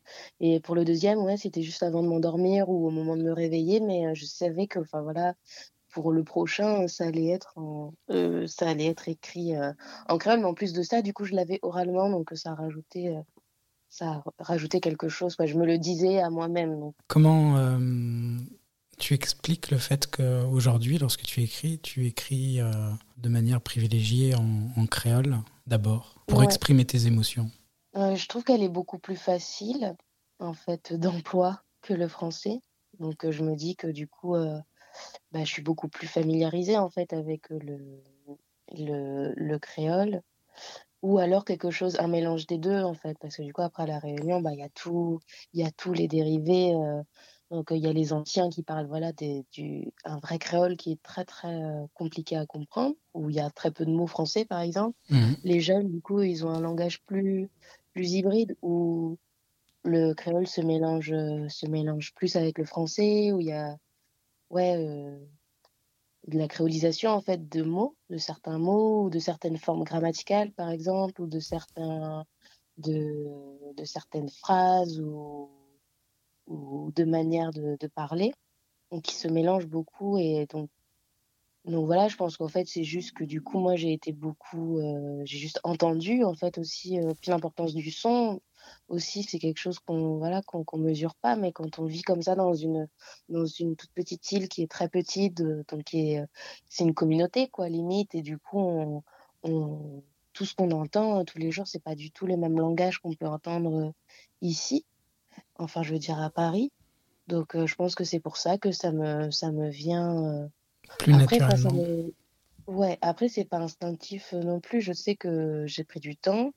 Et 0.41 0.61
pour 0.61 0.75
le 0.75 0.85
deuxième, 0.85 1.19
ouais, 1.21 1.37
c'était 1.37 1.63
juste 1.63 1.83
avant 1.83 2.03
de 2.03 2.09
m'endormir 2.09 2.69
ou 2.69 2.87
au 2.87 2.91
moment 2.91 3.17
de 3.17 3.23
me 3.23 3.33
réveiller, 3.33 3.81
mais 3.81 4.15
je 4.15 4.25
savais 4.25 4.67
que, 4.67 4.79
enfin 4.81 5.03
voilà, 5.03 5.35
pour 5.91 6.13
le 6.13 6.25
prochain, 6.25 6.87
ça 6.89 7.07
allait 7.07 7.29
être, 7.29 7.59
ça 8.47 8.69
allait 8.69 8.87
être 8.87 9.09
écrit 9.09 9.55
en 10.09 10.19
créole. 10.19 10.41
Mais 10.41 10.47
en 10.47 10.55
plus 10.55 10.73
de 10.73 10.83
ça, 10.83 11.03
du 11.03 11.13
coup, 11.13 11.25
je 11.25 11.35
l'avais 11.35 11.59
oralement, 11.63 12.11
donc 12.11 12.31
ça 12.35 12.53
a 12.53 12.55
rajouté 12.55 13.17
ça 13.89 14.23
rajouté 14.39 14.81
quelque 14.81 15.09
chose. 15.09 15.37
Je 15.45 15.57
me 15.57 15.67
le 15.67 15.79
disais 15.79 16.21
à 16.21 16.31
moi-même. 16.31 16.93
Comment 17.07 17.57
euh, 17.57 17.79
tu 18.99 19.15
expliques 19.15 19.71
le 19.71 19.79
fait 19.79 20.07
qu'aujourd'hui, 20.07 20.99
lorsque 20.99 21.23
tu 21.23 21.43
écris, 21.43 21.79
tu 21.79 22.07
écris 22.07 22.61
euh, 22.61 22.91
de 23.17 23.29
manière 23.29 23.61
privilégiée 23.61 24.35
en, 24.35 24.87
créole 24.87 25.39
d'abord, 25.67 26.17
pour 26.27 26.43
exprimer 26.43 26.85
tes 26.85 27.07
émotions 27.07 27.51
euh, 27.97 28.15
Je 28.17 28.29
trouve 28.29 28.45
qu'elle 28.45 28.63
est 28.63 28.69
beaucoup 28.69 28.99
plus 28.99 29.17
facile, 29.17 29.97
en 30.39 30.53
fait, 30.53 30.93
d'emploi 30.99 31.63
que 31.83 31.95
le 31.95 32.09
français. 32.09 32.61
Donc 32.99 33.31
je 33.31 33.45
me 33.45 33.55
dis 33.55 33.77
que 33.77 33.87
du 33.87 34.09
coup, 34.09 34.35
bah, 35.31 35.45
je 35.45 35.51
suis 35.51 35.63
beaucoup 35.63 35.89
plus 35.89 36.09
familiarisée, 36.09 36.77
en 36.77 36.91
fait, 36.91 37.13
avec 37.13 37.49
le, 37.51 38.03
le, 38.77 39.33
le 39.37 39.59
créole. 39.59 40.23
Ou 41.03 41.19
alors 41.19 41.45
quelque 41.45 41.71
chose, 41.71 41.97
un 42.01 42.09
mélange 42.09 42.49
des 42.49 42.59
deux 42.59 42.83
en 42.83 42.95
fait, 42.95 43.17
parce 43.21 43.37
que 43.37 43.43
du 43.43 43.53
coup 43.53 43.63
après 43.63 43.87
la 43.87 44.01
Réunion, 44.01 44.41
bah 44.41 44.53
il 44.53 44.59
y 44.59 44.65
a 44.65 44.69
tout, 44.69 45.21
il 45.53 45.61
y 45.61 45.65
a 45.65 45.71
tous 45.71 45.93
les 45.93 46.09
dérivés. 46.09 46.75
Euh, 47.53 47.57
donc 47.57 47.69
il 47.71 47.79
y 47.79 47.87
a 47.87 47.93
les 47.93 48.13
anciens 48.13 48.49
qui 48.51 48.63
parlent 48.63 48.87
voilà 48.87 49.13
des, 49.13 49.45
du 49.53 49.93
un 50.05 50.19
vrai 50.19 50.39
créole 50.39 50.77
qui 50.77 50.93
est 50.93 51.03
très 51.03 51.25
très 51.25 51.55
euh, 51.55 51.87
compliqué 51.95 52.37
à 52.37 52.47
comprendre, 52.47 52.95
où 53.15 53.31
il 53.31 53.37
y 53.37 53.41
a 53.41 53.51
très 53.51 53.71
peu 53.71 53.85
de 53.85 53.91
mots 53.91 54.07
français 54.07 54.45
par 54.45 54.61
exemple. 54.61 54.97
Mmh 55.11 55.35
les 55.45 55.61
jeunes 55.61 55.89
du 55.89 56.01
coup 56.01 56.23
ils 56.23 56.45
ont 56.45 56.51
un 56.51 56.61
langage 56.61 57.03
plus 57.05 57.49
plus 57.93 58.13
hybride 58.13 58.57
où 58.63 59.17
le 59.85 60.13
créole 60.15 60.47
se 60.47 60.61
mélange 60.61 61.11
se 61.49 61.67
mélange 61.67 62.13
plus 62.15 62.37
avec 62.37 62.59
le 62.59 62.65
français, 62.65 63.33
où 63.33 63.41
il 63.41 63.47
y 63.47 63.53
a 63.53 63.77
ouais 64.51 64.77
euh, 64.77 65.19
de 66.27 66.39
la 66.39 66.49
créolisation 66.49 67.11
en 67.11 67.21
fait 67.21 67.49
de 67.49 67.63
mots, 67.63 67.97
de 68.11 68.19
certains 68.19 68.59
mots 68.59 69.05
ou 69.05 69.11
de 69.11 69.19
certaines 69.19 69.57
formes 69.57 69.85
grammaticales 69.85 70.53
par 70.53 70.71
exemple 70.71 71.23
ou 71.23 71.27
de 71.27 71.41
certains 71.41 72.25
de, 72.77 73.75
de 73.75 73.85
certaines 73.85 74.29
phrases 74.29 75.01
ou, 75.01 75.51
ou 76.49 76.93
de 76.95 77.05
manières 77.05 77.53
de, 77.53 77.77
parler 77.95 78.33
donc 78.91 79.03
qui 79.03 79.15
se 79.15 79.29
mélangent 79.29 79.67
beaucoup 79.67 80.19
et 80.19 80.47
donc 80.51 80.71
donc 81.65 81.87
voilà 81.87 82.09
je 82.09 82.17
pense 82.17 82.37
qu'en 82.37 82.49
fait 82.49 82.67
c'est 82.67 82.85
juste 82.85 83.13
que 83.13 83.25
du 83.25 83.43
coup 83.43 83.59
moi 83.59 83.77
j'ai 83.77 83.93
été 83.93 84.13
beaucoup 84.13 84.79
euh, 84.79 85.23
j'ai 85.25 85.39
juste 85.39 85.61
entendu 85.65 86.25
en 86.25 86.35
fait 86.35 86.59
aussi 86.59 86.99
euh, 86.99 87.13
l'importance 87.27 87.75
du 87.75 87.91
son 87.91 88.41
aussi, 88.89 89.23
c'est 89.23 89.39
quelque 89.39 89.59
chose 89.59 89.79
qu'on 89.79 90.19
voilà, 90.19 90.43
qu'on 90.43 90.79
mesure 90.79 91.15
pas, 91.15 91.37
mais 91.37 91.53
quand 91.53 91.79
on 91.79 91.85
vit 91.85 92.03
comme 92.03 92.23
ça 92.23 92.35
dans 92.35 92.55
une, 92.55 92.89
dans 93.29 93.47
une 93.47 93.77
toute 93.77 93.93
petite 93.93 94.31
île 94.33 94.49
qui 94.49 94.63
est 94.63 94.71
très 94.71 94.89
petite, 94.89 95.41
euh, 95.41 95.65
donc 95.69 95.83
c'est 96.69 96.85
une 96.85 96.95
communauté, 96.95 97.49
quoi, 97.49 97.69
limite, 97.69 98.15
et 98.15 98.23
du 98.23 98.39
coup, 98.39 98.59
on, 99.43 100.03
tout 100.39 100.45
ce 100.45 100.55
qu'on 100.55 100.71
entend 100.71 101.21
euh, 101.21 101.25
tous 101.25 101.39
les 101.39 101.51
jours, 101.51 101.67
c'est 101.67 101.83
pas 101.83 101.95
du 101.95 102.11
tout 102.13 102.27
les 102.27 102.37
mêmes 102.37 102.59
langages 102.59 102.99
qu'on 102.99 103.13
peut 103.15 103.27
entendre 103.27 103.89
euh, 103.89 103.91
ici, 104.41 104.87
enfin, 105.57 105.83
je 105.83 105.93
veux 105.93 105.99
dire 105.99 106.21
à 106.21 106.31
Paris. 106.31 106.71
Donc, 107.27 107.57
je 107.67 107.75
pense 107.75 107.95
que 107.95 108.05
c'est 108.05 108.21
pour 108.21 108.37
ça 108.37 108.57
que 108.59 108.73
ça 108.73 108.91
me, 108.91 109.31
ça 109.31 109.53
me 109.53 109.69
vient. 109.69 110.49
Plus 110.99 111.15
après, 111.15 111.39
naturellement. 111.39 112.07
Ouais, 112.67 112.99
après, 113.03 113.29
c'est 113.29 113.45
pas 113.45 113.59
instinctif 113.59 114.33
non 114.33 114.61
plus. 114.61 114.81
Je 114.81 114.93
sais 114.93 115.15
que 115.15 115.65
j'ai 115.67 115.85
pris 115.85 116.01
du 116.01 116.17
temps. 116.17 116.53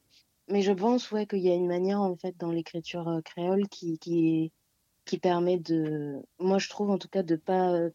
Mais 0.51 0.61
je 0.61 0.73
pense 0.73 1.11
ouais, 1.11 1.25
qu'il 1.25 1.39
y 1.39 1.49
a 1.49 1.55
une 1.55 1.67
manière 1.67 2.01
en 2.01 2.15
fait 2.15 2.37
dans 2.37 2.51
l'écriture 2.51 3.07
euh, 3.07 3.21
créole 3.21 3.69
qui, 3.69 3.97
qui, 3.99 4.51
qui 5.05 5.17
permet 5.17 5.57
de, 5.57 6.21
moi 6.39 6.57
je 6.57 6.67
trouve 6.67 6.89
en 6.89 6.97
tout 6.97 7.07
cas 7.07 7.23
de 7.23 7.37
pas 7.37 7.71
euh, 7.71 7.89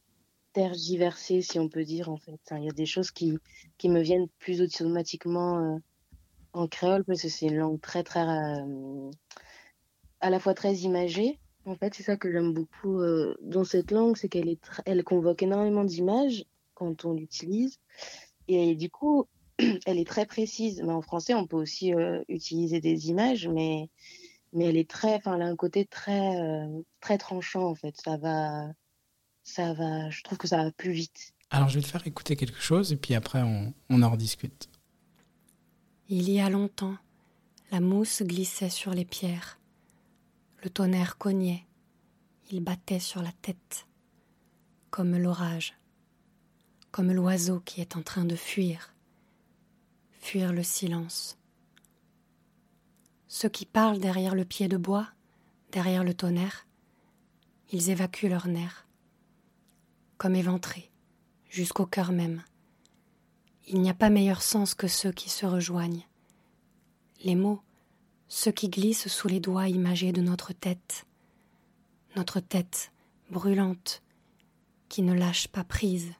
tergiverser 0.55 1.43
si 1.43 1.59
on 1.59 1.69
peut 1.69 1.85
dire 1.85 2.09
en 2.09 2.16
fait. 2.16 2.40
Il 2.52 2.64
y 2.64 2.71
a 2.71 2.73
des 2.73 2.87
choses 2.87 3.11
qui, 3.11 3.38
qui 3.76 3.90
me 3.90 4.00
viennent 4.00 4.28
plus 4.38 4.62
automatiquement 4.62 5.59
euh, 5.59 5.78
en 6.55 6.66
créole 6.66 7.05
parce 7.05 7.21
que 7.21 7.28
c'est 7.28 7.47
une 7.47 7.59
langue 7.59 7.81
très 7.81 8.02
très 8.02 8.25
à 10.26 10.30
la 10.30 10.40
fois 10.40 10.54
très 10.54 10.74
imagée. 10.74 11.38
En 11.64 11.74
fait, 11.74 11.94
c'est 11.94 12.02
ça 12.02 12.16
que 12.16 12.30
j'aime 12.30 12.52
beaucoup 12.52 13.00
dans 13.40 13.64
cette 13.64 13.90
langue, 13.90 14.16
c'est 14.16 14.28
qu'elle 14.28 14.48
est 14.48 14.60
elle 14.84 15.02
convoque 15.02 15.42
énormément 15.42 15.84
d'images 15.84 16.44
quand 16.74 17.04
on 17.04 17.12
l'utilise. 17.12 17.80
Et 18.48 18.76
du 18.76 18.90
coup, 18.90 19.26
elle 19.86 19.98
est 19.98 20.06
très 20.06 20.26
précise. 20.26 20.82
Mais 20.84 20.92
en 20.92 21.02
français, 21.02 21.34
on 21.34 21.46
peut 21.46 21.56
aussi 21.56 21.94
euh, 21.94 22.22
utiliser 22.28 22.80
des 22.80 23.08
images, 23.08 23.48
mais, 23.48 23.88
mais 24.52 24.66
elle 24.66 24.76
est 24.76 24.88
très, 24.88 25.14
enfin, 25.14 25.34
elle 25.36 25.42
a 25.42 25.46
un 25.46 25.56
côté 25.56 25.84
très, 25.84 26.40
euh, 26.40 26.82
très 27.00 27.18
tranchant 27.18 27.64
en 27.64 27.74
fait. 27.74 27.94
Ça 28.02 28.16
va, 28.16 28.68
ça 29.42 29.72
va. 29.74 30.10
Je 30.10 30.22
trouve 30.22 30.38
que 30.38 30.48
ça 30.48 30.62
va 30.62 30.70
plus 30.72 30.92
vite. 30.92 31.32
Alors, 31.50 31.68
je 31.68 31.76
vais 31.76 31.82
te 31.82 31.88
faire 31.88 32.06
écouter 32.06 32.36
quelque 32.36 32.60
chose 32.60 32.92
et 32.92 32.96
puis 32.96 33.14
après, 33.14 33.42
on, 33.42 33.72
on 33.88 34.02
en 34.02 34.10
rediscute. 34.10 34.68
Il 36.08 36.30
y 36.30 36.40
a 36.40 36.50
longtemps, 36.50 36.96
la 37.72 37.80
mousse 37.80 38.22
glissait 38.22 38.70
sur 38.70 38.92
les 38.92 39.04
pierres. 39.04 39.58
Le 40.66 40.70
tonnerre 40.70 41.16
cognait. 41.16 41.64
Il 42.50 42.61
battait 42.61 42.98
sur 42.98 43.22
la 43.22 43.31
tête, 43.31 43.87
comme 44.90 45.16
l'orage, 45.16 45.76
comme 46.90 47.12
l'oiseau 47.12 47.61
qui 47.61 47.81
est 47.81 47.94
en 47.94 48.02
train 48.02 48.24
de 48.24 48.35
fuir 48.35 48.92
fuir 50.18 50.52
le 50.52 50.64
silence. 50.64 51.38
Ceux 53.29 53.48
qui 53.48 53.64
parlent 53.64 54.00
derrière 54.00 54.35
le 54.35 54.44
pied 54.44 54.66
de 54.66 54.76
bois, 54.76 55.07
derrière 55.70 56.02
le 56.02 56.14
tonnerre, 56.14 56.66
ils 57.70 57.90
évacuent 57.90 58.29
leurs 58.29 58.48
nerfs, 58.48 58.88
comme 60.18 60.35
éventrés, 60.35 60.90
jusqu'au 61.48 61.87
cœur 61.87 62.11
même. 62.11 62.42
Il 63.68 63.81
n'y 63.81 63.90
a 63.90 63.94
pas 63.94 64.11
meilleur 64.11 64.42
sens 64.42 64.74
que 64.74 64.88
ceux 64.88 65.12
qui 65.12 65.31
se 65.31 65.46
rejoignent. 65.46 66.09
Les 67.22 67.37
mots, 67.37 67.62
ceux 68.28 68.52
qui 68.52 68.68
glissent 68.68 69.08
sous 69.08 69.28
les 69.28 69.40
doigts 69.40 69.68
imagés 69.68 70.12
de 70.12 70.20
notre 70.20 70.52
tête, 70.52 71.06
notre 72.16 72.40
tête 72.40 72.92
brûlante, 73.30 74.02
qui 74.88 75.02
ne 75.02 75.12
lâche 75.12 75.48
pas 75.48 75.64
prise, 75.64 76.12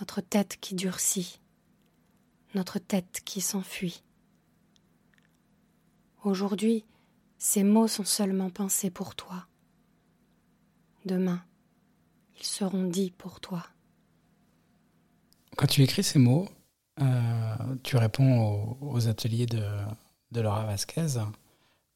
notre 0.00 0.20
tête 0.20 0.58
qui 0.60 0.74
durcit, 0.74 1.40
notre 2.54 2.78
tête 2.78 3.22
qui 3.24 3.40
s'enfuit. 3.40 4.02
Aujourd'hui, 6.24 6.84
ces 7.38 7.64
mots 7.64 7.88
sont 7.88 8.04
seulement 8.04 8.50
pensés 8.50 8.90
pour 8.90 9.14
toi. 9.14 9.46
Demain, 11.04 11.44
ils 12.38 12.46
seront 12.46 12.84
dits 12.84 13.10
pour 13.10 13.40
toi. 13.40 13.66
Quand 15.56 15.66
tu 15.66 15.82
écris 15.82 16.04
ces 16.04 16.18
mots, 16.18 16.48
euh, 17.00 17.76
tu 17.82 17.96
réponds 17.96 18.76
aux, 18.80 19.08
ateliers 19.08 19.46
de, 19.46 19.62
de, 20.32 20.40
Laura 20.40 20.64
Vasquez. 20.64 21.18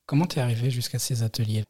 Comment 0.07 0.27
t'es 0.27 0.40
arrivé 0.40 0.70
jusqu'à 0.70 0.99
ces 0.99 1.22
ateliers? 1.22 1.64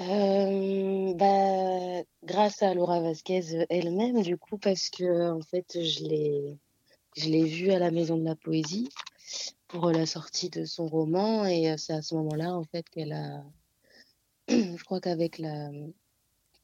Euh, 0.00 1.14
bah, 1.14 2.02
Grâce 2.24 2.62
à 2.62 2.72
Laura 2.74 3.00
Vasquez 3.00 3.66
elle-même, 3.68 4.22
du 4.22 4.38
coup, 4.38 4.56
parce 4.58 4.88
que 4.88 5.32
en 5.32 5.42
fait, 5.42 5.66
je 5.74 6.04
l'ai 6.04 6.58
je 7.16 7.28
l'ai 7.28 7.44
vue 7.44 7.70
à 7.70 7.78
la 7.78 7.90
Maison 7.90 8.16
de 8.16 8.24
la 8.24 8.34
Poésie 8.34 8.88
pour 9.68 9.90
la 9.90 10.06
sortie 10.06 10.50
de 10.50 10.64
son 10.64 10.86
roman 10.86 11.44
et 11.46 11.70
euh, 11.70 11.76
c'est 11.76 11.92
à 11.92 12.02
ce 12.02 12.14
moment-là 12.16 12.54
en 12.54 12.64
fait 12.64 12.88
qu'elle 12.88 13.12
a 13.12 13.44
je 14.48 14.82
crois 14.84 15.00
qu'avec 15.00 15.38
la 15.38 15.70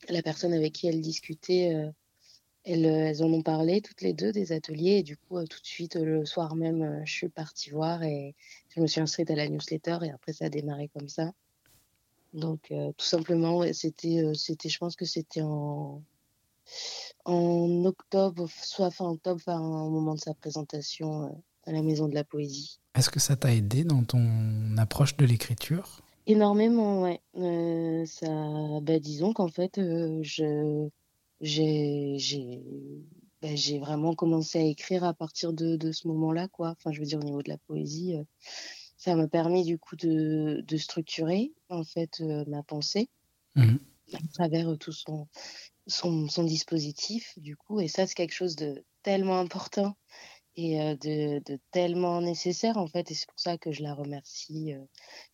la 0.08 0.22
personne 0.22 0.52
avec 0.52 0.72
qui 0.74 0.86
elle 0.88 1.00
discutait 1.00 1.74
euh, 1.74 1.90
elles, 2.64 2.86
euh, 2.86 3.08
elles, 3.08 3.22
en 3.22 3.32
ont 3.32 3.42
parlé 3.42 3.80
toutes 3.80 4.02
les 4.02 4.12
deux 4.12 4.32
des 4.32 4.52
ateliers 4.52 4.98
et 4.98 5.02
du 5.02 5.16
coup 5.16 5.38
tout 5.44 5.60
de 5.60 5.66
suite 5.66 5.96
le 5.96 6.24
soir 6.26 6.56
même 6.56 7.02
je 7.04 7.12
suis 7.12 7.28
partie 7.28 7.70
voir 7.70 8.02
et 8.02 8.34
je 8.74 8.80
me 8.80 8.86
suis 8.86 9.00
inscrite 9.00 9.30
à 9.30 9.34
la 9.34 9.48
newsletter 9.48 9.98
et 10.02 10.10
après 10.10 10.32
ça 10.32 10.46
a 10.46 10.48
démarré 10.48 10.88
comme 10.88 11.08
ça 11.08 11.32
donc 12.34 12.72
tout 12.96 13.06
simplement 13.06 13.64
c'était 13.72 14.22
c'était 14.34 14.68
je 14.68 14.78
pense 14.78 14.94
que 14.94 15.04
c'était 15.04 15.42
en 15.42 16.02
en 17.24 17.84
octobre, 17.84 18.48
soit 18.62 18.90
fin 18.90 19.06
octobre, 19.06 19.40
enfin, 19.46 19.60
au 19.60 19.90
moment 19.90 20.14
de 20.14 20.20
sa 20.20 20.34
présentation 20.34 21.24
euh, 21.24 21.28
à 21.66 21.72
la 21.72 21.82
Maison 21.82 22.08
de 22.08 22.14
la 22.14 22.24
Poésie. 22.24 22.80
Est-ce 22.94 23.10
que 23.10 23.20
ça 23.20 23.36
t'a 23.36 23.54
aidé 23.54 23.84
dans 23.84 24.02
ton 24.04 24.76
approche 24.78 25.16
de 25.16 25.24
l'écriture? 25.24 26.00
Énormément, 26.26 27.02
ouais. 27.02 27.20
Euh, 27.36 28.04
ça, 28.06 28.28
bah, 28.82 28.98
disons 28.98 29.32
qu'en 29.32 29.48
fait, 29.48 29.78
euh, 29.78 30.20
je, 30.22 30.88
j'ai, 31.40 32.16
j'ai, 32.18 32.62
bah, 33.42 33.54
j'ai 33.54 33.78
vraiment 33.78 34.14
commencé 34.14 34.58
à 34.58 34.62
écrire 34.62 35.04
à 35.04 35.14
partir 35.14 35.52
de, 35.52 35.76
de 35.76 35.92
ce 35.92 36.08
moment-là, 36.08 36.48
quoi. 36.48 36.70
Enfin, 36.70 36.92
je 36.92 37.00
veux 37.00 37.06
dire 37.06 37.18
au 37.18 37.24
niveau 37.24 37.42
de 37.42 37.48
la 37.48 37.58
poésie, 37.58 38.14
ça 38.96 39.16
m'a 39.16 39.28
permis 39.28 39.64
du 39.64 39.78
coup 39.78 39.96
de, 39.96 40.62
de 40.66 40.76
structurer 40.76 41.52
en 41.70 41.84
fait 41.84 42.20
ma 42.46 42.62
pensée 42.62 43.08
mmh. 43.54 43.76
à 44.12 44.18
travers 44.34 44.76
tout 44.78 44.92
son, 44.92 45.26
son, 45.86 46.28
son, 46.28 46.44
dispositif, 46.44 47.38
du 47.38 47.56
coup. 47.56 47.80
Et 47.80 47.88
ça, 47.88 48.06
c'est 48.06 48.14
quelque 48.14 48.34
chose 48.34 48.56
de 48.56 48.84
tellement 49.02 49.38
important 49.38 49.96
et 50.56 50.76
de, 50.96 51.40
de, 51.50 51.58
tellement 51.70 52.20
nécessaire, 52.20 52.76
en 52.76 52.86
fait. 52.86 53.10
Et 53.10 53.14
c'est 53.14 53.28
pour 53.28 53.40
ça 53.40 53.56
que 53.56 53.72
je 53.72 53.82
la 53.82 53.94
remercie 53.94 54.74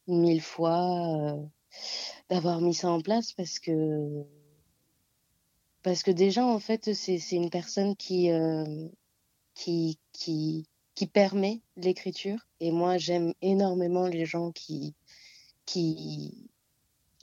mille 0.06 0.42
fois 0.42 1.36
d'avoir 2.30 2.60
mis 2.60 2.74
ça 2.74 2.88
en 2.88 3.00
place 3.00 3.32
parce 3.32 3.58
que 3.58 4.24
parce 5.86 6.02
que 6.02 6.10
déjà 6.10 6.44
en 6.44 6.58
fait 6.58 6.94
c'est 6.94 7.20
une 7.30 7.48
personne 7.48 7.94
qui 7.94 8.28
qui 9.54 10.00
qui 10.12 10.66
qui 10.96 11.06
permet 11.06 11.60
l'écriture. 11.76 12.40
Et 12.58 12.72
moi 12.72 12.98
j'aime 12.98 13.32
énormément 13.40 14.08
les 14.08 14.26
gens 14.26 14.50
qui 14.50 14.96
qui 15.64 16.50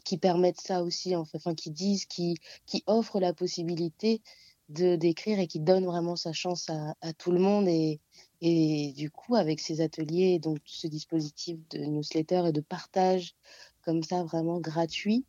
qui 0.06 0.18
permettent 0.18 0.62
ça 0.62 0.82
aussi 0.82 1.14
enfin 1.14 1.56
qui 1.56 1.72
disent 1.72 2.06
qui 2.06 2.38
qui 2.66 2.86
offrent 2.88 3.20
la 3.20 3.34
possibilité 3.34 4.22
de 4.70 4.96
d'écrire 4.96 5.40
et 5.40 5.48
qui 5.48 5.60
donnent 5.60 5.86
vraiment 5.86 6.16
sa 6.16 6.32
chance 6.32 6.70
à, 6.70 6.96
à 7.02 7.12
tout 7.12 7.34
le 7.34 7.40
monde. 7.40 7.68
Et 7.68 8.00
et 8.40 8.94
du 8.96 9.12
coup, 9.12 9.36
avec 9.36 9.60
ces 9.60 9.82
ateliers, 9.82 10.40
donc 10.40 10.60
ce 10.64 10.88
dispositif 10.88 11.58
de 11.72 11.80
newsletter 11.80 12.44
et 12.48 12.54
de 12.54 12.62
partage 12.62 13.36
comme 13.82 14.04
ça, 14.04 14.24
vraiment 14.24 14.62
gratuit, 14.62 15.26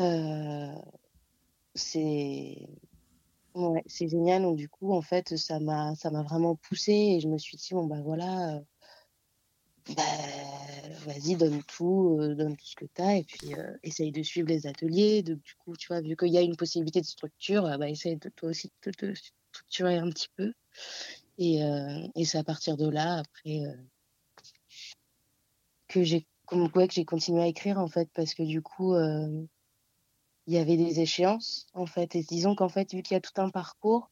euh, 0.00 0.74
c'est 1.74 2.68
ouais, 3.54 3.82
c'est 3.86 4.08
génial. 4.08 4.42
Donc 4.42 4.56
du 4.56 4.68
coup, 4.68 4.92
en 4.92 5.02
fait, 5.02 5.36
ça 5.36 5.60
m'a 5.60 5.94
ça 5.96 6.10
m'a 6.10 6.22
vraiment 6.22 6.56
poussé 6.56 6.92
et 6.92 7.20
je 7.20 7.28
me 7.28 7.38
suis 7.38 7.56
dit 7.56 7.68
bon 7.72 7.86
bah 7.86 8.00
voilà, 8.02 8.56
euh, 8.56 8.60
bah, 9.96 10.02
vas-y 11.06 11.36
donne 11.36 11.62
tout, 11.64 12.18
euh, 12.20 12.34
donne 12.34 12.56
tout 12.56 12.66
ce 12.66 12.76
que 12.76 12.86
tu 12.94 13.02
as 13.02 13.16
et 13.16 13.24
puis 13.24 13.52
essaye 13.82 14.12
de 14.12 14.22
suivre 14.22 14.48
les 14.48 14.66
ateliers. 14.66 15.22
Donc 15.22 15.42
du 15.42 15.54
coup, 15.56 15.76
tu 15.76 15.88
vois, 15.88 16.00
vu 16.00 16.16
qu'il 16.16 16.32
y 16.32 16.38
a 16.38 16.42
une 16.42 16.56
possibilité 16.56 17.00
de 17.00 17.06
structure, 17.06 17.62
bah 17.78 17.88
essaye 17.88 18.16
de 18.16 18.28
toi 18.30 18.50
aussi 18.50 18.70
de 18.86 18.90
te 18.92 19.14
structurer 19.52 19.96
un 19.98 20.10
petit 20.10 20.28
peu. 20.36 20.52
Et, 21.38 21.62
euh, 21.62 22.08
et 22.14 22.24
c'est 22.24 22.38
à 22.38 22.44
partir 22.44 22.76
de 22.76 22.88
là, 22.88 23.18
après, 23.18 23.60
euh, 23.66 23.76
que 25.88 26.02
j'ai 26.02 26.26
ouais, 26.52 26.88
que 26.88 26.94
j'ai 26.94 27.04
continué 27.04 27.42
à 27.42 27.46
écrire, 27.46 27.78
en 27.78 27.88
fait, 27.88 28.08
parce 28.14 28.34
que 28.34 28.42
du 28.42 28.62
coup, 28.62 28.94
euh, 28.94 29.46
il 30.46 30.54
y 30.54 30.58
avait 30.58 30.76
des 30.76 31.00
échéances, 31.00 31.66
en 31.74 31.86
fait. 31.86 32.14
Et 32.16 32.22
disons 32.22 32.54
qu'en 32.54 32.68
fait, 32.68 32.92
vu 32.92 33.02
qu'il 33.02 33.14
y 33.14 33.18
a 33.18 33.20
tout 33.20 33.40
un 33.40 33.50
parcours, 33.50 34.10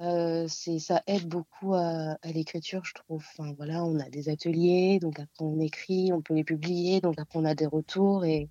c'est 0.00 0.78
ça 0.78 1.02
aide 1.06 1.26
beaucoup 1.26 1.74
à, 1.74 2.16
à 2.22 2.32
l'écriture, 2.32 2.84
je 2.84 2.94
trouve. 2.94 3.24
Enfin, 3.38 3.52
voilà, 3.56 3.84
on 3.84 3.98
a 3.98 4.08
des 4.08 4.28
ateliers, 4.28 4.98
donc 5.00 5.18
après 5.18 5.44
on 5.44 5.58
écrit, 5.60 6.12
on 6.12 6.22
peut 6.22 6.34
les 6.34 6.44
publier, 6.44 7.00
donc 7.00 7.18
après 7.18 7.38
on 7.38 7.44
a 7.44 7.54
des 7.54 7.66
retours. 7.66 8.24
Et, 8.24 8.48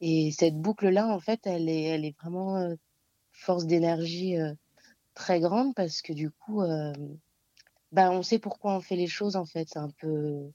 et 0.00 0.32
cette 0.32 0.56
boucle-là, 0.60 1.08
en 1.08 1.20
fait, 1.20 1.40
elle 1.46 1.68
est, 1.68 1.84
elle 1.84 2.04
est 2.04 2.16
vraiment 2.20 2.74
force 3.32 3.66
d'énergie 3.66 4.36
très 5.14 5.40
grande 5.40 5.74
parce 5.74 6.02
que 6.02 6.12
du 6.12 6.30
coup, 6.30 6.62
euh, 6.62 6.92
bah, 7.92 8.10
on 8.10 8.22
sait 8.22 8.38
pourquoi 8.38 8.76
on 8.76 8.80
fait 8.80 8.96
les 8.96 9.06
choses 9.06 9.36
en 9.36 9.46
fait. 9.46 9.68
C'est 9.70 9.78
un 9.78 9.90
peu, 9.90 10.50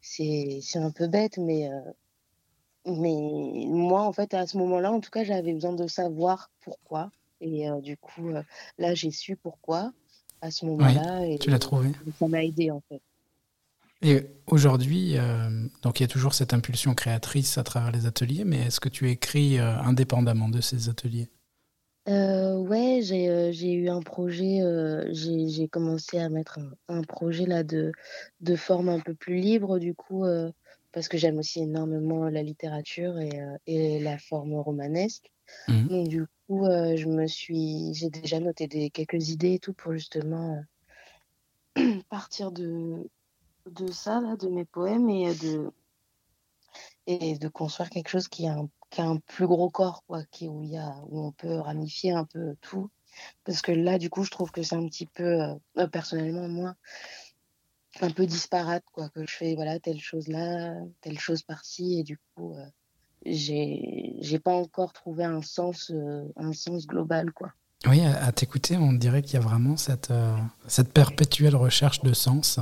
c'est 0.00 0.62
un 0.76 0.90
peu 0.90 1.08
bête, 1.08 1.38
mais, 1.38 1.68
euh, 1.68 1.80
mais 2.88 3.66
moi 3.66 4.02
en 4.02 4.12
fait 4.12 4.34
à 4.34 4.46
ce 4.46 4.56
moment-là, 4.58 4.92
en 4.92 5.00
tout 5.00 5.10
cas, 5.10 5.24
j'avais 5.24 5.52
besoin 5.52 5.72
de 5.72 5.86
savoir 5.86 6.50
pourquoi. 6.60 7.10
Et 7.40 7.68
euh, 7.68 7.80
du 7.80 7.96
coup, 7.96 8.30
là, 8.78 8.94
j'ai 8.94 9.10
su 9.10 9.36
pourquoi 9.36 9.92
à 10.40 10.50
ce 10.50 10.66
moment-là. 10.66 11.26
et, 11.26 11.38
tu 11.38 11.50
l'as 11.50 11.58
trouvé. 11.58 11.90
Ça 12.18 12.28
m'a 12.28 12.44
aidé 12.44 12.70
en 12.70 12.82
fait. 12.88 13.00
Et 14.00 14.26
aujourd'hui, 14.46 15.16
donc 15.82 15.98
il 15.98 16.04
y 16.04 16.04
a 16.04 16.08
toujours 16.08 16.32
cette 16.32 16.54
impulsion 16.54 16.94
créatrice 16.94 17.58
à 17.58 17.64
travers 17.64 17.90
les 17.90 18.06
ateliers, 18.06 18.44
mais 18.44 18.58
est-ce 18.66 18.78
que 18.78 18.88
tu 18.88 19.10
écris 19.10 19.58
indépendamment 19.58 20.48
de 20.48 20.60
ces 20.60 20.88
ateliers? 20.88 21.28
Ouais, 22.06 23.00
j'ai 23.02 23.72
eu 23.72 23.88
un 23.88 24.00
projet, 24.00 24.60
j'ai 25.10 25.48
j'ai 25.48 25.66
commencé 25.66 26.18
à 26.18 26.28
mettre 26.28 26.60
un, 26.60 26.98
un 26.98 27.02
projet 27.02 27.44
là 27.44 27.64
de, 27.64 27.90
de 28.40 28.54
forme 28.54 28.88
un 28.88 29.00
peu 29.00 29.14
plus 29.14 29.34
libre 29.34 29.80
du 29.80 29.94
coup, 29.94 30.24
parce 30.92 31.08
que 31.08 31.18
j'aime 31.18 31.38
aussi 31.38 31.60
énormément 31.60 32.28
la 32.28 32.42
littérature 32.42 33.18
et, 33.18 33.40
et 33.66 34.00
la 34.00 34.18
forme 34.18 34.54
romanesque. 34.54 35.30
Mmh. 35.68 35.88
Donc 35.88 36.08
du 36.08 36.26
coup, 36.46 36.64
je 36.66 37.06
me 37.06 37.26
suis, 37.26 37.94
j'ai 37.94 38.10
déjà 38.10 38.40
noté 38.40 38.66
des, 38.66 38.90
quelques 38.90 39.30
idées 39.30 39.54
et 39.54 39.58
tout 39.58 39.72
pour 39.72 39.92
justement 39.92 40.62
partir 42.10 42.52
de, 42.52 43.08
de 43.70 43.90
ça, 43.92 44.20
là, 44.20 44.36
de 44.36 44.48
mes 44.48 44.64
poèmes 44.64 45.08
et 45.08 45.34
de, 45.34 45.70
et 47.06 47.38
de 47.38 47.48
construire 47.48 47.90
quelque 47.90 48.08
chose 48.08 48.28
qui 48.28 48.46
a 48.46 48.54
un 48.54 48.68
qui 48.90 49.00
a 49.00 49.04
un 49.04 49.18
plus 49.18 49.46
gros 49.46 49.70
corps, 49.70 50.02
quoi, 50.06 50.24
qui, 50.24 50.48
où, 50.48 50.62
y 50.62 50.76
a, 50.76 50.96
où 51.08 51.20
on 51.20 51.32
peut 51.32 51.56
ramifier 51.58 52.12
un 52.12 52.24
peu 52.24 52.56
tout. 52.60 52.90
Parce 53.44 53.62
que 53.62 53.72
là, 53.72 53.98
du 53.98 54.10
coup, 54.10 54.24
je 54.24 54.30
trouve 54.30 54.50
que 54.50 54.62
c'est 54.62 54.76
un 54.76 54.86
petit 54.86 55.06
peu, 55.06 55.42
euh, 55.42 55.54
euh, 55.78 55.86
personnellement, 55.88 56.48
moi, 56.48 56.74
un 58.02 58.10
peu 58.10 58.26
disparate, 58.26 58.84
quoi, 58.92 59.08
que 59.10 59.26
je 59.26 59.34
fais, 59.34 59.54
voilà, 59.54 59.78
telle 59.78 60.00
chose 60.00 60.28
là, 60.28 60.74
telle 61.00 61.18
chose 61.18 61.42
par-ci, 61.42 62.00
et 62.00 62.02
du 62.02 62.18
coup, 62.34 62.54
euh, 62.54 62.64
j'ai, 63.24 64.16
j'ai 64.20 64.38
pas 64.38 64.52
encore 64.52 64.92
trouvé 64.92 65.24
un 65.24 65.42
sens, 65.42 65.90
euh, 65.94 66.24
un 66.36 66.52
sens 66.52 66.86
global, 66.86 67.32
quoi. 67.32 67.52
Oui, 67.86 68.04
à, 68.04 68.32
t'écouter, 68.32 68.76
on 68.76 68.92
dirait 68.92 69.22
qu'il 69.22 69.34
y 69.34 69.36
a 69.36 69.40
vraiment 69.40 69.76
cette, 69.76 70.10
euh, 70.10 70.36
cette 70.66 70.92
perpétuelle 70.92 71.54
recherche 71.54 72.02
de 72.02 72.12
sens. 72.12 72.58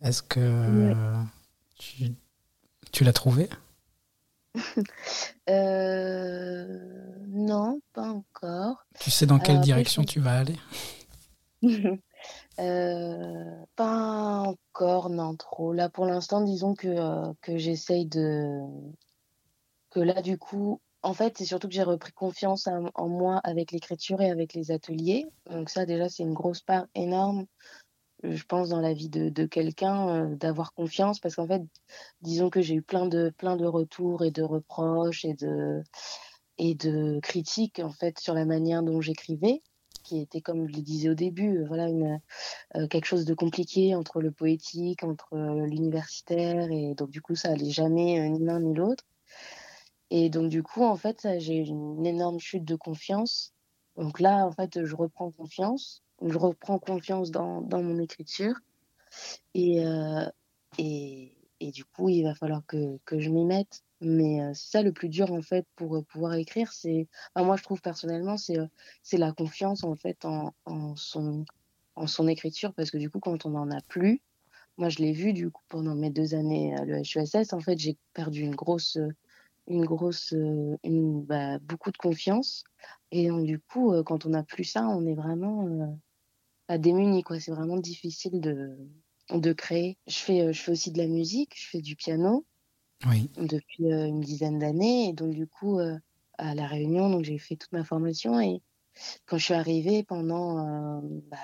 Est-ce 0.00 0.22
que 0.22 1.12
tu, 1.78 2.14
tu 2.92 3.04
l'as 3.04 3.12
trouvé? 3.12 3.48
Non, 7.30 7.80
pas 7.92 8.10
encore. 8.10 8.84
Tu 8.98 9.10
sais 9.10 9.24
dans 9.24 9.38
quelle 9.38 9.60
direction 9.60 10.04
tu 10.04 10.20
vas 10.20 10.40
aller? 10.40 10.56
euh, 12.58 13.64
Pas 13.76 14.40
encore, 14.40 15.10
non, 15.10 15.36
trop. 15.36 15.72
Là, 15.72 15.88
pour 15.88 16.06
l'instant, 16.06 16.42
disons 16.42 16.74
que, 16.74 16.88
euh, 16.88 17.32
que 17.40 17.56
j'essaye 17.56 18.06
de... 18.06 18.60
Que 19.90 20.00
là, 20.00 20.20
du 20.20 20.38
coup, 20.38 20.80
en 21.02 21.14
fait, 21.14 21.38
c'est 21.38 21.44
surtout 21.44 21.68
que 21.68 21.74
j'ai 21.74 21.82
repris 21.82 22.12
confiance 22.12 22.68
en, 22.94 23.08
moi 23.08 23.40
avec 23.44 23.72
l'écriture 23.72 24.20
et 24.20 24.30
avec 24.30 24.52
les 24.54 24.70
ateliers. 24.70 25.26
Donc 25.50 25.70
ça, 25.70 25.86
déjà, 25.86 26.08
c'est 26.08 26.22
une 26.22 26.34
grosse 26.34 26.60
part 26.60 26.86
énorme 26.94 27.46
je 28.22 28.42
pense, 28.44 28.70
dans 28.70 28.80
la 28.80 28.92
vie 28.92 29.08
de, 29.08 29.28
de 29.28 29.46
quelqu'un, 29.46 30.08
euh, 30.08 30.36
d'avoir 30.36 30.72
confiance. 30.74 31.20
Parce 31.20 31.36
qu'en 31.36 31.46
fait, 31.46 31.62
disons 32.20 32.50
que 32.50 32.60
j'ai 32.60 32.74
eu 32.74 32.82
plein 32.82 33.06
de, 33.06 33.32
plein 33.36 33.56
de 33.56 33.66
retours 33.66 34.24
et 34.24 34.30
de 34.30 34.42
reproches 34.42 35.24
et 35.24 35.34
de, 35.34 35.82
et 36.58 36.74
de 36.74 37.20
critiques, 37.20 37.78
en 37.78 37.92
fait, 37.92 38.18
sur 38.18 38.34
la 38.34 38.44
manière 38.44 38.82
dont 38.82 39.00
j'écrivais, 39.00 39.62
qui 40.08 40.20
était, 40.20 40.40
comme 40.40 40.66
je 40.68 40.74
le 40.74 40.82
disais 40.82 41.10
au 41.10 41.14
début, 41.14 41.58
euh, 41.58 41.66
voilà, 41.66 41.88
une, 41.88 42.20
euh, 42.76 42.86
quelque 42.88 43.04
chose 43.04 43.24
de 43.24 43.34
compliqué 43.34 43.94
entre 43.94 44.20
le 44.22 44.30
poétique, 44.30 45.04
entre 45.04 45.34
euh, 45.34 45.66
l'universitaire. 45.66 46.70
Et 46.70 46.94
donc, 46.94 47.10
du 47.10 47.20
coup, 47.20 47.34
ça 47.34 47.50
allait 47.50 47.70
jamais 47.70 48.28
ni 48.30 48.44
l'un 48.44 48.60
ni 48.60 48.74
l'autre. 48.74 49.04
Et 50.10 50.30
donc, 50.30 50.48
du 50.48 50.62
coup, 50.62 50.84
en 50.84 50.96
fait, 50.96 51.28
j'ai 51.38 51.56
une 51.56 52.06
énorme 52.06 52.38
chute 52.38 52.64
de 52.64 52.76
confiance. 52.76 53.52
Donc 53.96 54.20
là, 54.20 54.46
en 54.46 54.52
fait, 54.52 54.84
je 54.84 54.96
reprends 54.96 55.30
confiance 55.30 56.02
je 56.20 56.36
reprends 56.36 56.80
confiance 56.80 57.30
dans, 57.30 57.60
dans 57.60 57.80
mon 57.80 58.00
écriture. 58.00 58.56
Et, 59.54 59.84
et, 60.78 61.37
et, 61.60 61.70
du 61.70 61.84
coup, 61.84 62.08
il 62.08 62.22
va 62.22 62.34
falloir 62.34 62.64
que, 62.66 62.98
que 63.04 63.20
je 63.20 63.30
m'y 63.30 63.44
mette. 63.44 63.82
Mais 64.00 64.38
c'est 64.54 64.70
ça 64.70 64.82
le 64.82 64.92
plus 64.92 65.08
dur, 65.08 65.32
en 65.32 65.42
fait, 65.42 65.66
pour 65.74 66.04
pouvoir 66.06 66.34
écrire. 66.34 66.72
C'est, 66.72 67.08
moi, 67.36 67.56
je 67.56 67.62
trouve 67.64 67.80
personnellement, 67.80 68.36
c'est, 68.36 68.58
la 69.18 69.32
confiance, 69.32 69.84
en 69.84 69.96
fait, 69.96 70.24
en, 70.24 70.54
en, 70.66 70.94
son, 70.96 71.44
en 71.96 72.06
son 72.06 72.28
écriture. 72.28 72.72
Parce 72.74 72.90
que 72.90 72.98
du 72.98 73.10
coup, 73.10 73.20
quand 73.20 73.44
on 73.46 73.50
n'en 73.50 73.70
a 73.70 73.80
plus, 73.82 74.22
moi, 74.76 74.88
je 74.88 74.98
l'ai 74.98 75.12
vu, 75.12 75.32
du 75.32 75.50
coup, 75.50 75.62
pendant 75.68 75.94
mes 75.96 76.10
deux 76.10 76.34
années 76.34 76.74
à 76.76 76.84
l'EHESS, 76.84 77.52
en 77.52 77.60
fait, 77.60 77.78
j'ai 77.78 77.96
perdu 78.14 78.42
une 78.42 78.54
grosse, 78.54 78.98
une 79.66 79.84
grosse, 79.84 80.32
une, 80.84 81.22
bah, 81.24 81.58
beaucoup 81.58 81.90
de 81.90 81.98
confiance. 81.98 82.62
Et 83.10 83.28
du 83.30 83.58
coup, 83.58 83.92
quand 84.04 84.26
on 84.26 84.30
n'a 84.30 84.44
plus 84.44 84.64
ça, 84.64 84.86
on 84.88 85.04
est 85.06 85.14
vraiment 85.14 85.98
pas 86.68 86.78
démunie, 86.78 87.24
quoi. 87.24 87.40
C'est 87.40 87.50
vraiment 87.50 87.78
difficile 87.78 88.40
de, 88.40 88.78
de 89.30 89.52
créer. 89.52 89.98
Je 90.06 90.16
fais, 90.16 90.40
euh, 90.42 90.52
je 90.52 90.60
fais 90.60 90.72
aussi 90.72 90.90
de 90.90 90.98
la 90.98 91.06
musique, 91.06 91.52
je 91.56 91.68
fais 91.68 91.80
du 91.80 91.96
piano 91.96 92.46
oui. 93.06 93.30
depuis 93.36 93.92
euh, 93.92 94.06
une 94.06 94.20
dizaine 94.20 94.58
d'années. 94.58 95.08
Et 95.10 95.12
donc, 95.12 95.30
du 95.34 95.46
coup, 95.46 95.78
euh, 95.78 95.98
à 96.38 96.54
La 96.54 96.66
Réunion, 96.66 97.10
donc 97.10 97.24
j'ai 97.24 97.38
fait 97.38 97.56
toute 97.56 97.72
ma 97.72 97.84
formation. 97.84 98.40
Et 98.40 98.62
quand 99.26 99.38
je 99.38 99.44
suis 99.44 99.54
arrivée 99.54 100.02
pendant, 100.02 101.02
bah, 101.30 101.36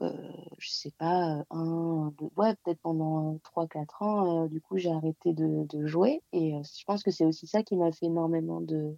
euh, 0.00 0.12
je 0.58 0.70
sais 0.70 0.92
pas, 0.98 1.44
un, 1.50 2.12
deux, 2.18 2.30
ouais, 2.36 2.54
peut-être 2.62 2.80
pendant 2.80 3.38
3-4 3.44 4.02
ans, 4.02 4.46
du 4.46 4.60
coup, 4.60 4.76
j'ai 4.78 4.90
arrêté 4.90 5.32
de, 5.32 5.64
de 5.66 5.86
jouer. 5.86 6.22
Et 6.32 6.52
je 6.62 6.84
pense 6.84 7.02
que 7.02 7.10
c'est 7.10 7.24
aussi 7.24 7.46
ça 7.46 7.62
qui 7.62 7.76
m'a 7.76 7.90
fait 7.92 8.06
énormément 8.06 8.60
de, 8.60 8.96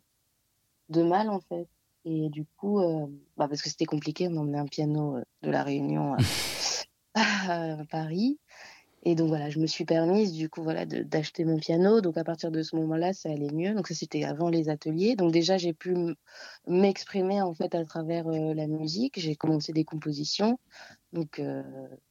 de 0.90 1.02
mal, 1.02 1.30
en 1.30 1.40
fait 1.40 1.68
et 2.04 2.28
du 2.30 2.46
coup, 2.56 2.80
euh, 2.80 3.06
bah 3.36 3.48
parce 3.48 3.62
que 3.62 3.68
c'était 3.68 3.84
compliqué, 3.84 4.28
on 4.28 4.36
emmenait 4.36 4.58
un 4.58 4.66
piano 4.66 5.16
euh, 5.16 5.22
de 5.42 5.50
la 5.50 5.62
Réunion 5.62 6.16
à, 7.14 7.80
à 7.80 7.84
Paris. 7.84 8.38
Et 9.02 9.14
donc 9.14 9.28
voilà, 9.28 9.48
je 9.48 9.58
me 9.58 9.66
suis 9.66 9.86
permise 9.86 10.32
du 10.32 10.50
coup 10.50 10.62
voilà 10.62 10.84
d'acheter 10.84 11.44
mon 11.44 11.58
piano. 11.58 12.00
Donc 12.00 12.18
à 12.18 12.24
partir 12.24 12.50
de 12.50 12.62
ce 12.62 12.76
moment-là, 12.76 13.12
ça 13.14 13.30
allait 13.30 13.50
mieux. 13.52 13.74
Donc 13.74 13.88
ça 13.88 13.94
c'était 13.94 14.24
avant 14.24 14.50
les 14.50 14.68
ateliers. 14.68 15.16
Donc 15.16 15.32
déjà 15.32 15.56
j'ai 15.58 15.72
pu 15.72 15.94
m'exprimer 16.66 17.40
en 17.42 17.54
fait 17.54 17.74
à 17.74 17.84
travers 17.84 18.28
euh, 18.28 18.54
la 18.54 18.66
musique. 18.66 19.18
J'ai 19.18 19.36
commencé 19.36 19.72
des 19.72 19.84
compositions. 19.84 20.58
Donc 21.12 21.40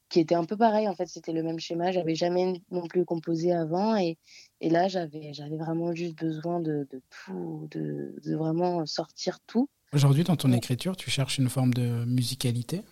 qui 0.09 0.19
étaient 0.19 0.35
un 0.35 0.45
peu 0.45 0.57
pareil 0.57 0.87
en 0.87 0.95
fait, 0.95 1.07
c'était 1.07 1.31
le 1.31 1.43
même 1.43 1.59
schéma. 1.59 1.91
J'avais 1.91 2.15
jamais 2.15 2.61
non 2.71 2.87
plus 2.87 3.05
composé 3.05 3.53
avant 3.53 3.95
et, 3.95 4.17
et 4.59 4.69
là 4.69 4.87
j'avais 4.87 5.33
j'avais 5.33 5.57
vraiment 5.57 5.93
juste 5.93 6.17
besoin 6.17 6.59
de, 6.59 6.87
de 6.89 7.01
tout, 7.09 7.67
de, 7.71 8.15
de, 8.23 8.35
vraiment 8.35 8.85
sortir 8.85 9.39
tout. 9.45 9.69
Aujourd'hui 9.91 10.23
dans 10.23 10.35
ton 10.35 10.51
écriture, 10.51 10.95
tu 10.95 11.09
cherches 11.09 11.39
une 11.39 11.49
forme 11.49 11.73
de 11.73 12.05
musicalité? 12.05 12.83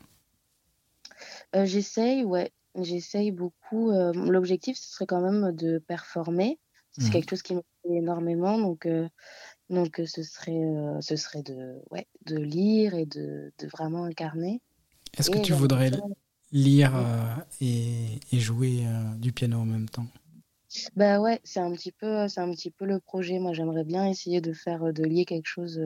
Euh, 1.56 1.66
J'essaye, 1.66 2.24
ouais. 2.24 2.52
J'essaye 2.76 3.32
beaucoup. 3.32 3.92
Euh, 3.92 4.12
l'objectif, 4.14 4.78
ce 4.78 4.94
serait 4.94 5.06
quand 5.06 5.22
même 5.22 5.56
de 5.56 5.78
performer. 5.78 6.60
C'est 6.98 7.08
mmh. 7.08 7.12
quelque 7.12 7.30
chose 7.30 7.44
qui 7.44 7.54
me 7.54 7.62
plaît 7.84 7.98
énormément. 7.98 8.58
Donc, 8.58 8.88
euh, 8.88 9.08
donc 9.70 10.02
ce, 10.06 10.24
serait, 10.24 10.60
ce 11.02 11.16
serait 11.16 11.44
de, 11.44 11.80
ouais, 11.92 12.08
de 12.26 12.38
lire 12.38 12.96
et 12.96 13.06
de, 13.06 13.54
de 13.60 13.68
vraiment 13.68 14.06
incarner. 14.06 14.62
Est-ce 15.18 15.30
que 15.30 15.40
tu 15.40 15.54
voudrais 15.54 15.92
lire 16.52 16.94
et, 17.62 18.20
et, 18.32 18.40
jouer 18.40 18.86
du 19.18 19.34
piano 19.34 19.60
en 19.60 19.66
même 19.66 19.90
temps? 19.90 20.08
Bah 20.96 21.20
ouais, 21.20 21.40
c'est 21.44 21.60
un 21.60 21.72
petit 21.74 21.92
peu, 21.92 22.22
un 22.22 22.52
petit 22.52 22.72
peu 22.72 22.86
le 22.86 23.00
projet. 23.00 23.40
Moi, 23.40 23.54
j'aimerais 23.54 23.84
bien 23.84 24.08
essayer 24.08 24.42
de 24.42 24.54
faire, 24.54 24.94
de 24.94 25.04
lier 25.04 25.26
quelque 25.26 25.48
chose 25.48 25.80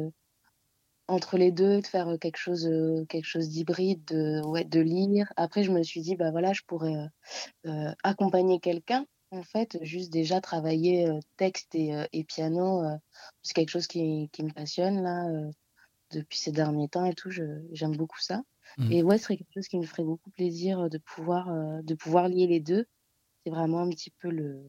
entre 1.08 1.38
les 1.38 1.52
deux, 1.52 1.82
de 1.82 1.88
faire 1.88 2.18
quelque 2.20 2.38
chose, 2.38 2.70
quelque 3.10 3.26
chose 3.26 3.50
d'hybride, 3.50 4.04
de, 4.06 4.42
ouais, 4.46 4.64
de 4.64 4.80
lire. 4.80 5.32
Après, 5.36 5.64
je 5.64 5.72
me 5.72 5.84
suis 5.84 6.02
dit, 6.02 6.16
bah 6.16 6.32
voilà, 6.32 6.54
je 6.54 6.62
pourrais 6.66 6.96
euh, 7.66 7.92
accompagner 8.04 8.60
quelqu'un, 8.60 9.06
en 9.32 9.44
fait, 9.44 9.78
juste 9.82 10.12
déjà 10.12 10.42
travailler 10.42 11.10
texte 11.38 11.76
et, 11.76 11.94
et 12.14 12.24
piano. 12.24 12.84
c'est 13.42 13.54
quelque 13.54 13.70
chose 13.70 13.88
qui, 13.88 14.30
qui, 14.32 14.44
me 14.44 14.52
passionne, 14.52 15.02
là, 15.02 15.28
depuis 16.12 16.40
ces 16.40 16.52
derniers 16.52 16.90
temps 16.90 17.06
et 17.06 17.14
tout. 17.14 17.32
J'aime 17.32 17.96
beaucoup 17.96 18.20
ça. 18.20 18.42
Mmh. 18.78 18.92
Et 18.92 19.04
ouais, 19.04 19.18
ce 19.18 19.26
serait 19.26 19.38
quelque 19.38 19.54
chose 19.54 19.68
qui 19.68 19.78
me 19.78 19.86
ferait 19.86 20.04
beaucoup 20.04 20.30
plaisir 20.32 20.90
de 20.90 20.98
pouvoir, 20.98 21.50
de 21.84 21.96
pouvoir 21.96 22.30
lier 22.30 22.48
les 22.48 22.62
deux. 22.62 22.86
C'est 23.44 23.52
vraiment 23.52 23.80
un 23.80 23.90
petit 23.90 24.12
peu 24.12 24.30
le. 24.30 24.68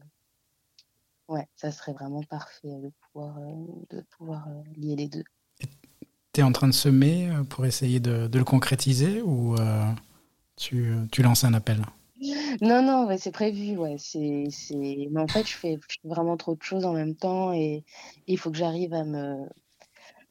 Ouais, 1.29 1.47
ça 1.55 1.71
serait 1.71 1.93
vraiment 1.93 2.23
parfait 2.23 2.79
de 2.79 2.91
pouvoir, 2.99 3.39
de 3.89 4.01
pouvoir 4.17 4.47
lier 4.75 4.95
les 4.97 5.07
deux 5.07 5.23
tu 6.33 6.41
en 6.41 6.51
train 6.51 6.67
de 6.67 6.73
semer 6.73 7.29
euh, 7.29 7.43
pour 7.43 7.65
essayer 7.65 7.99
de, 7.99 8.27
le 8.33 8.43
concrétiser 8.43 9.21
ou 9.21 9.55
euh, 9.55 9.83
tu, 10.57 10.91
tu, 11.11 11.21
lances 11.21 11.43
un 11.43 11.53
appel? 11.53 11.81
Non, 12.61 12.81
non, 12.81 13.15
c'est 13.19 13.31
prévu. 13.31 13.77
Ouais. 13.77 13.97
C'est, 13.99 14.47
Mais 15.11 15.21
en 15.21 15.27
fait, 15.27 15.47
je 15.47 15.55
fais, 15.55 15.79
vraiment 16.03 16.35
trop 16.35 16.55
de 16.55 16.63
choses 16.63 16.85
en 16.85 16.93
même 16.93 17.15
temps 17.15 17.53
et 17.53 17.83
il 18.25 18.39
faut 18.39 18.49
que 18.49 18.57
j'arrive 18.57 18.93
à 18.93 19.03
me, 19.03 19.47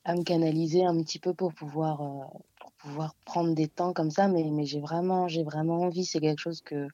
à 0.04 0.14
me 0.14 0.24
canaliser 0.24 0.84
un 0.84 1.00
petit 1.02 1.20
peu 1.20 1.34
pour 1.34 1.54
pouvoir, 1.54 2.02
euh, 2.02 2.38
pour 2.60 2.72
pouvoir 2.72 3.14
prendre 3.24 3.54
des 3.54 3.68
temps 3.68 3.92
comme 3.92 4.10
ça. 4.10 4.26
Mais, 4.26 4.50
mais 4.50 4.64
j'ai 4.64 4.80
vraiment, 4.80 5.28
vraiment 5.44 5.82
envie. 5.82 6.04
C'est 6.04 6.20
quelque 6.20 6.40
chose 6.40 6.62
que, 6.62 6.88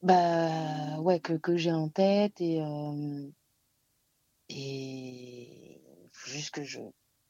bah, 0.00 1.00
ouais, 1.00 1.18
que, 1.18 1.32
que 1.32 1.56
j'ai 1.56 1.72
en 1.72 1.88
tête 1.88 2.40
et, 2.40 2.62
et 4.48 5.80
faut 6.12 6.30
juste 6.30 6.50
que 6.52 6.62
je 6.62 6.78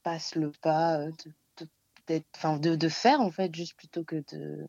passe 0.05 0.37
le 0.37 0.53
pas 0.63 0.99
de, 2.09 2.23
enfin, 2.37 2.59
de, 2.59 2.77
de, 2.77 2.89
faire 2.89 3.21
en 3.21 3.31
fait 3.31 3.53
juste 3.55 3.75
plutôt 3.77 4.05
que 4.05 4.23
de 4.33 4.69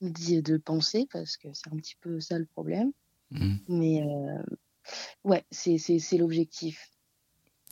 de 0.00 0.56
penser 0.58 1.08
parce 1.12 1.36
que 1.36 1.48
c'est 1.52 1.72
un 1.72 1.76
petit 1.76 1.96
peu 2.00 2.20
ça 2.20 2.38
le 2.38 2.46
problème. 2.46 2.92
Mmh. 3.32 3.56
mais 3.68 4.04
ouais 5.24 5.44
c'est 5.50 6.18
l'objectif. 6.18 6.90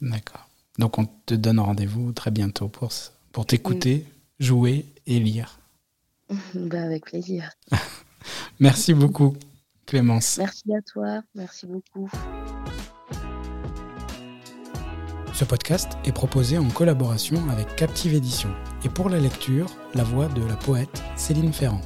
D'accord. 0.01 0.49
Donc 0.79 0.99
on 0.99 1.07
te 1.07 1.35
donne 1.35 1.59
rendez-vous 1.61 2.13
très 2.13 2.31
bientôt 2.31 2.69
pour 2.69 2.93
pour 3.33 3.47
t'écouter 3.47 3.99
mmh. 3.99 4.45
jouer 4.45 4.87
et 5.07 5.21
lire. 5.21 5.61
Bah, 6.55 6.83
avec 6.83 7.07
plaisir. 7.07 7.51
Merci 8.61 8.93
beaucoup 8.93 9.35
Clémence. 9.87 10.37
Merci 10.37 10.75
à 10.75 10.83
toi. 10.83 11.23
Merci 11.35 11.67
beaucoup 11.67 12.11
ce 15.39 15.45
podcast 15.45 15.93
est 16.05 16.11
proposé 16.11 16.59
en 16.59 16.69
collaboration 16.69 17.37
avec 17.49 17.77
Captive 17.77 18.13
Édition 18.13 18.49
et 18.85 18.89
pour 18.89 19.09
la 19.09 19.21
lecture, 19.21 19.67
la 19.95 20.03
voix 20.03 20.27
de 20.27 20.45
la 20.45 20.57
poète 20.57 21.05
Céline 21.15 21.53
Ferrand. 21.53 21.81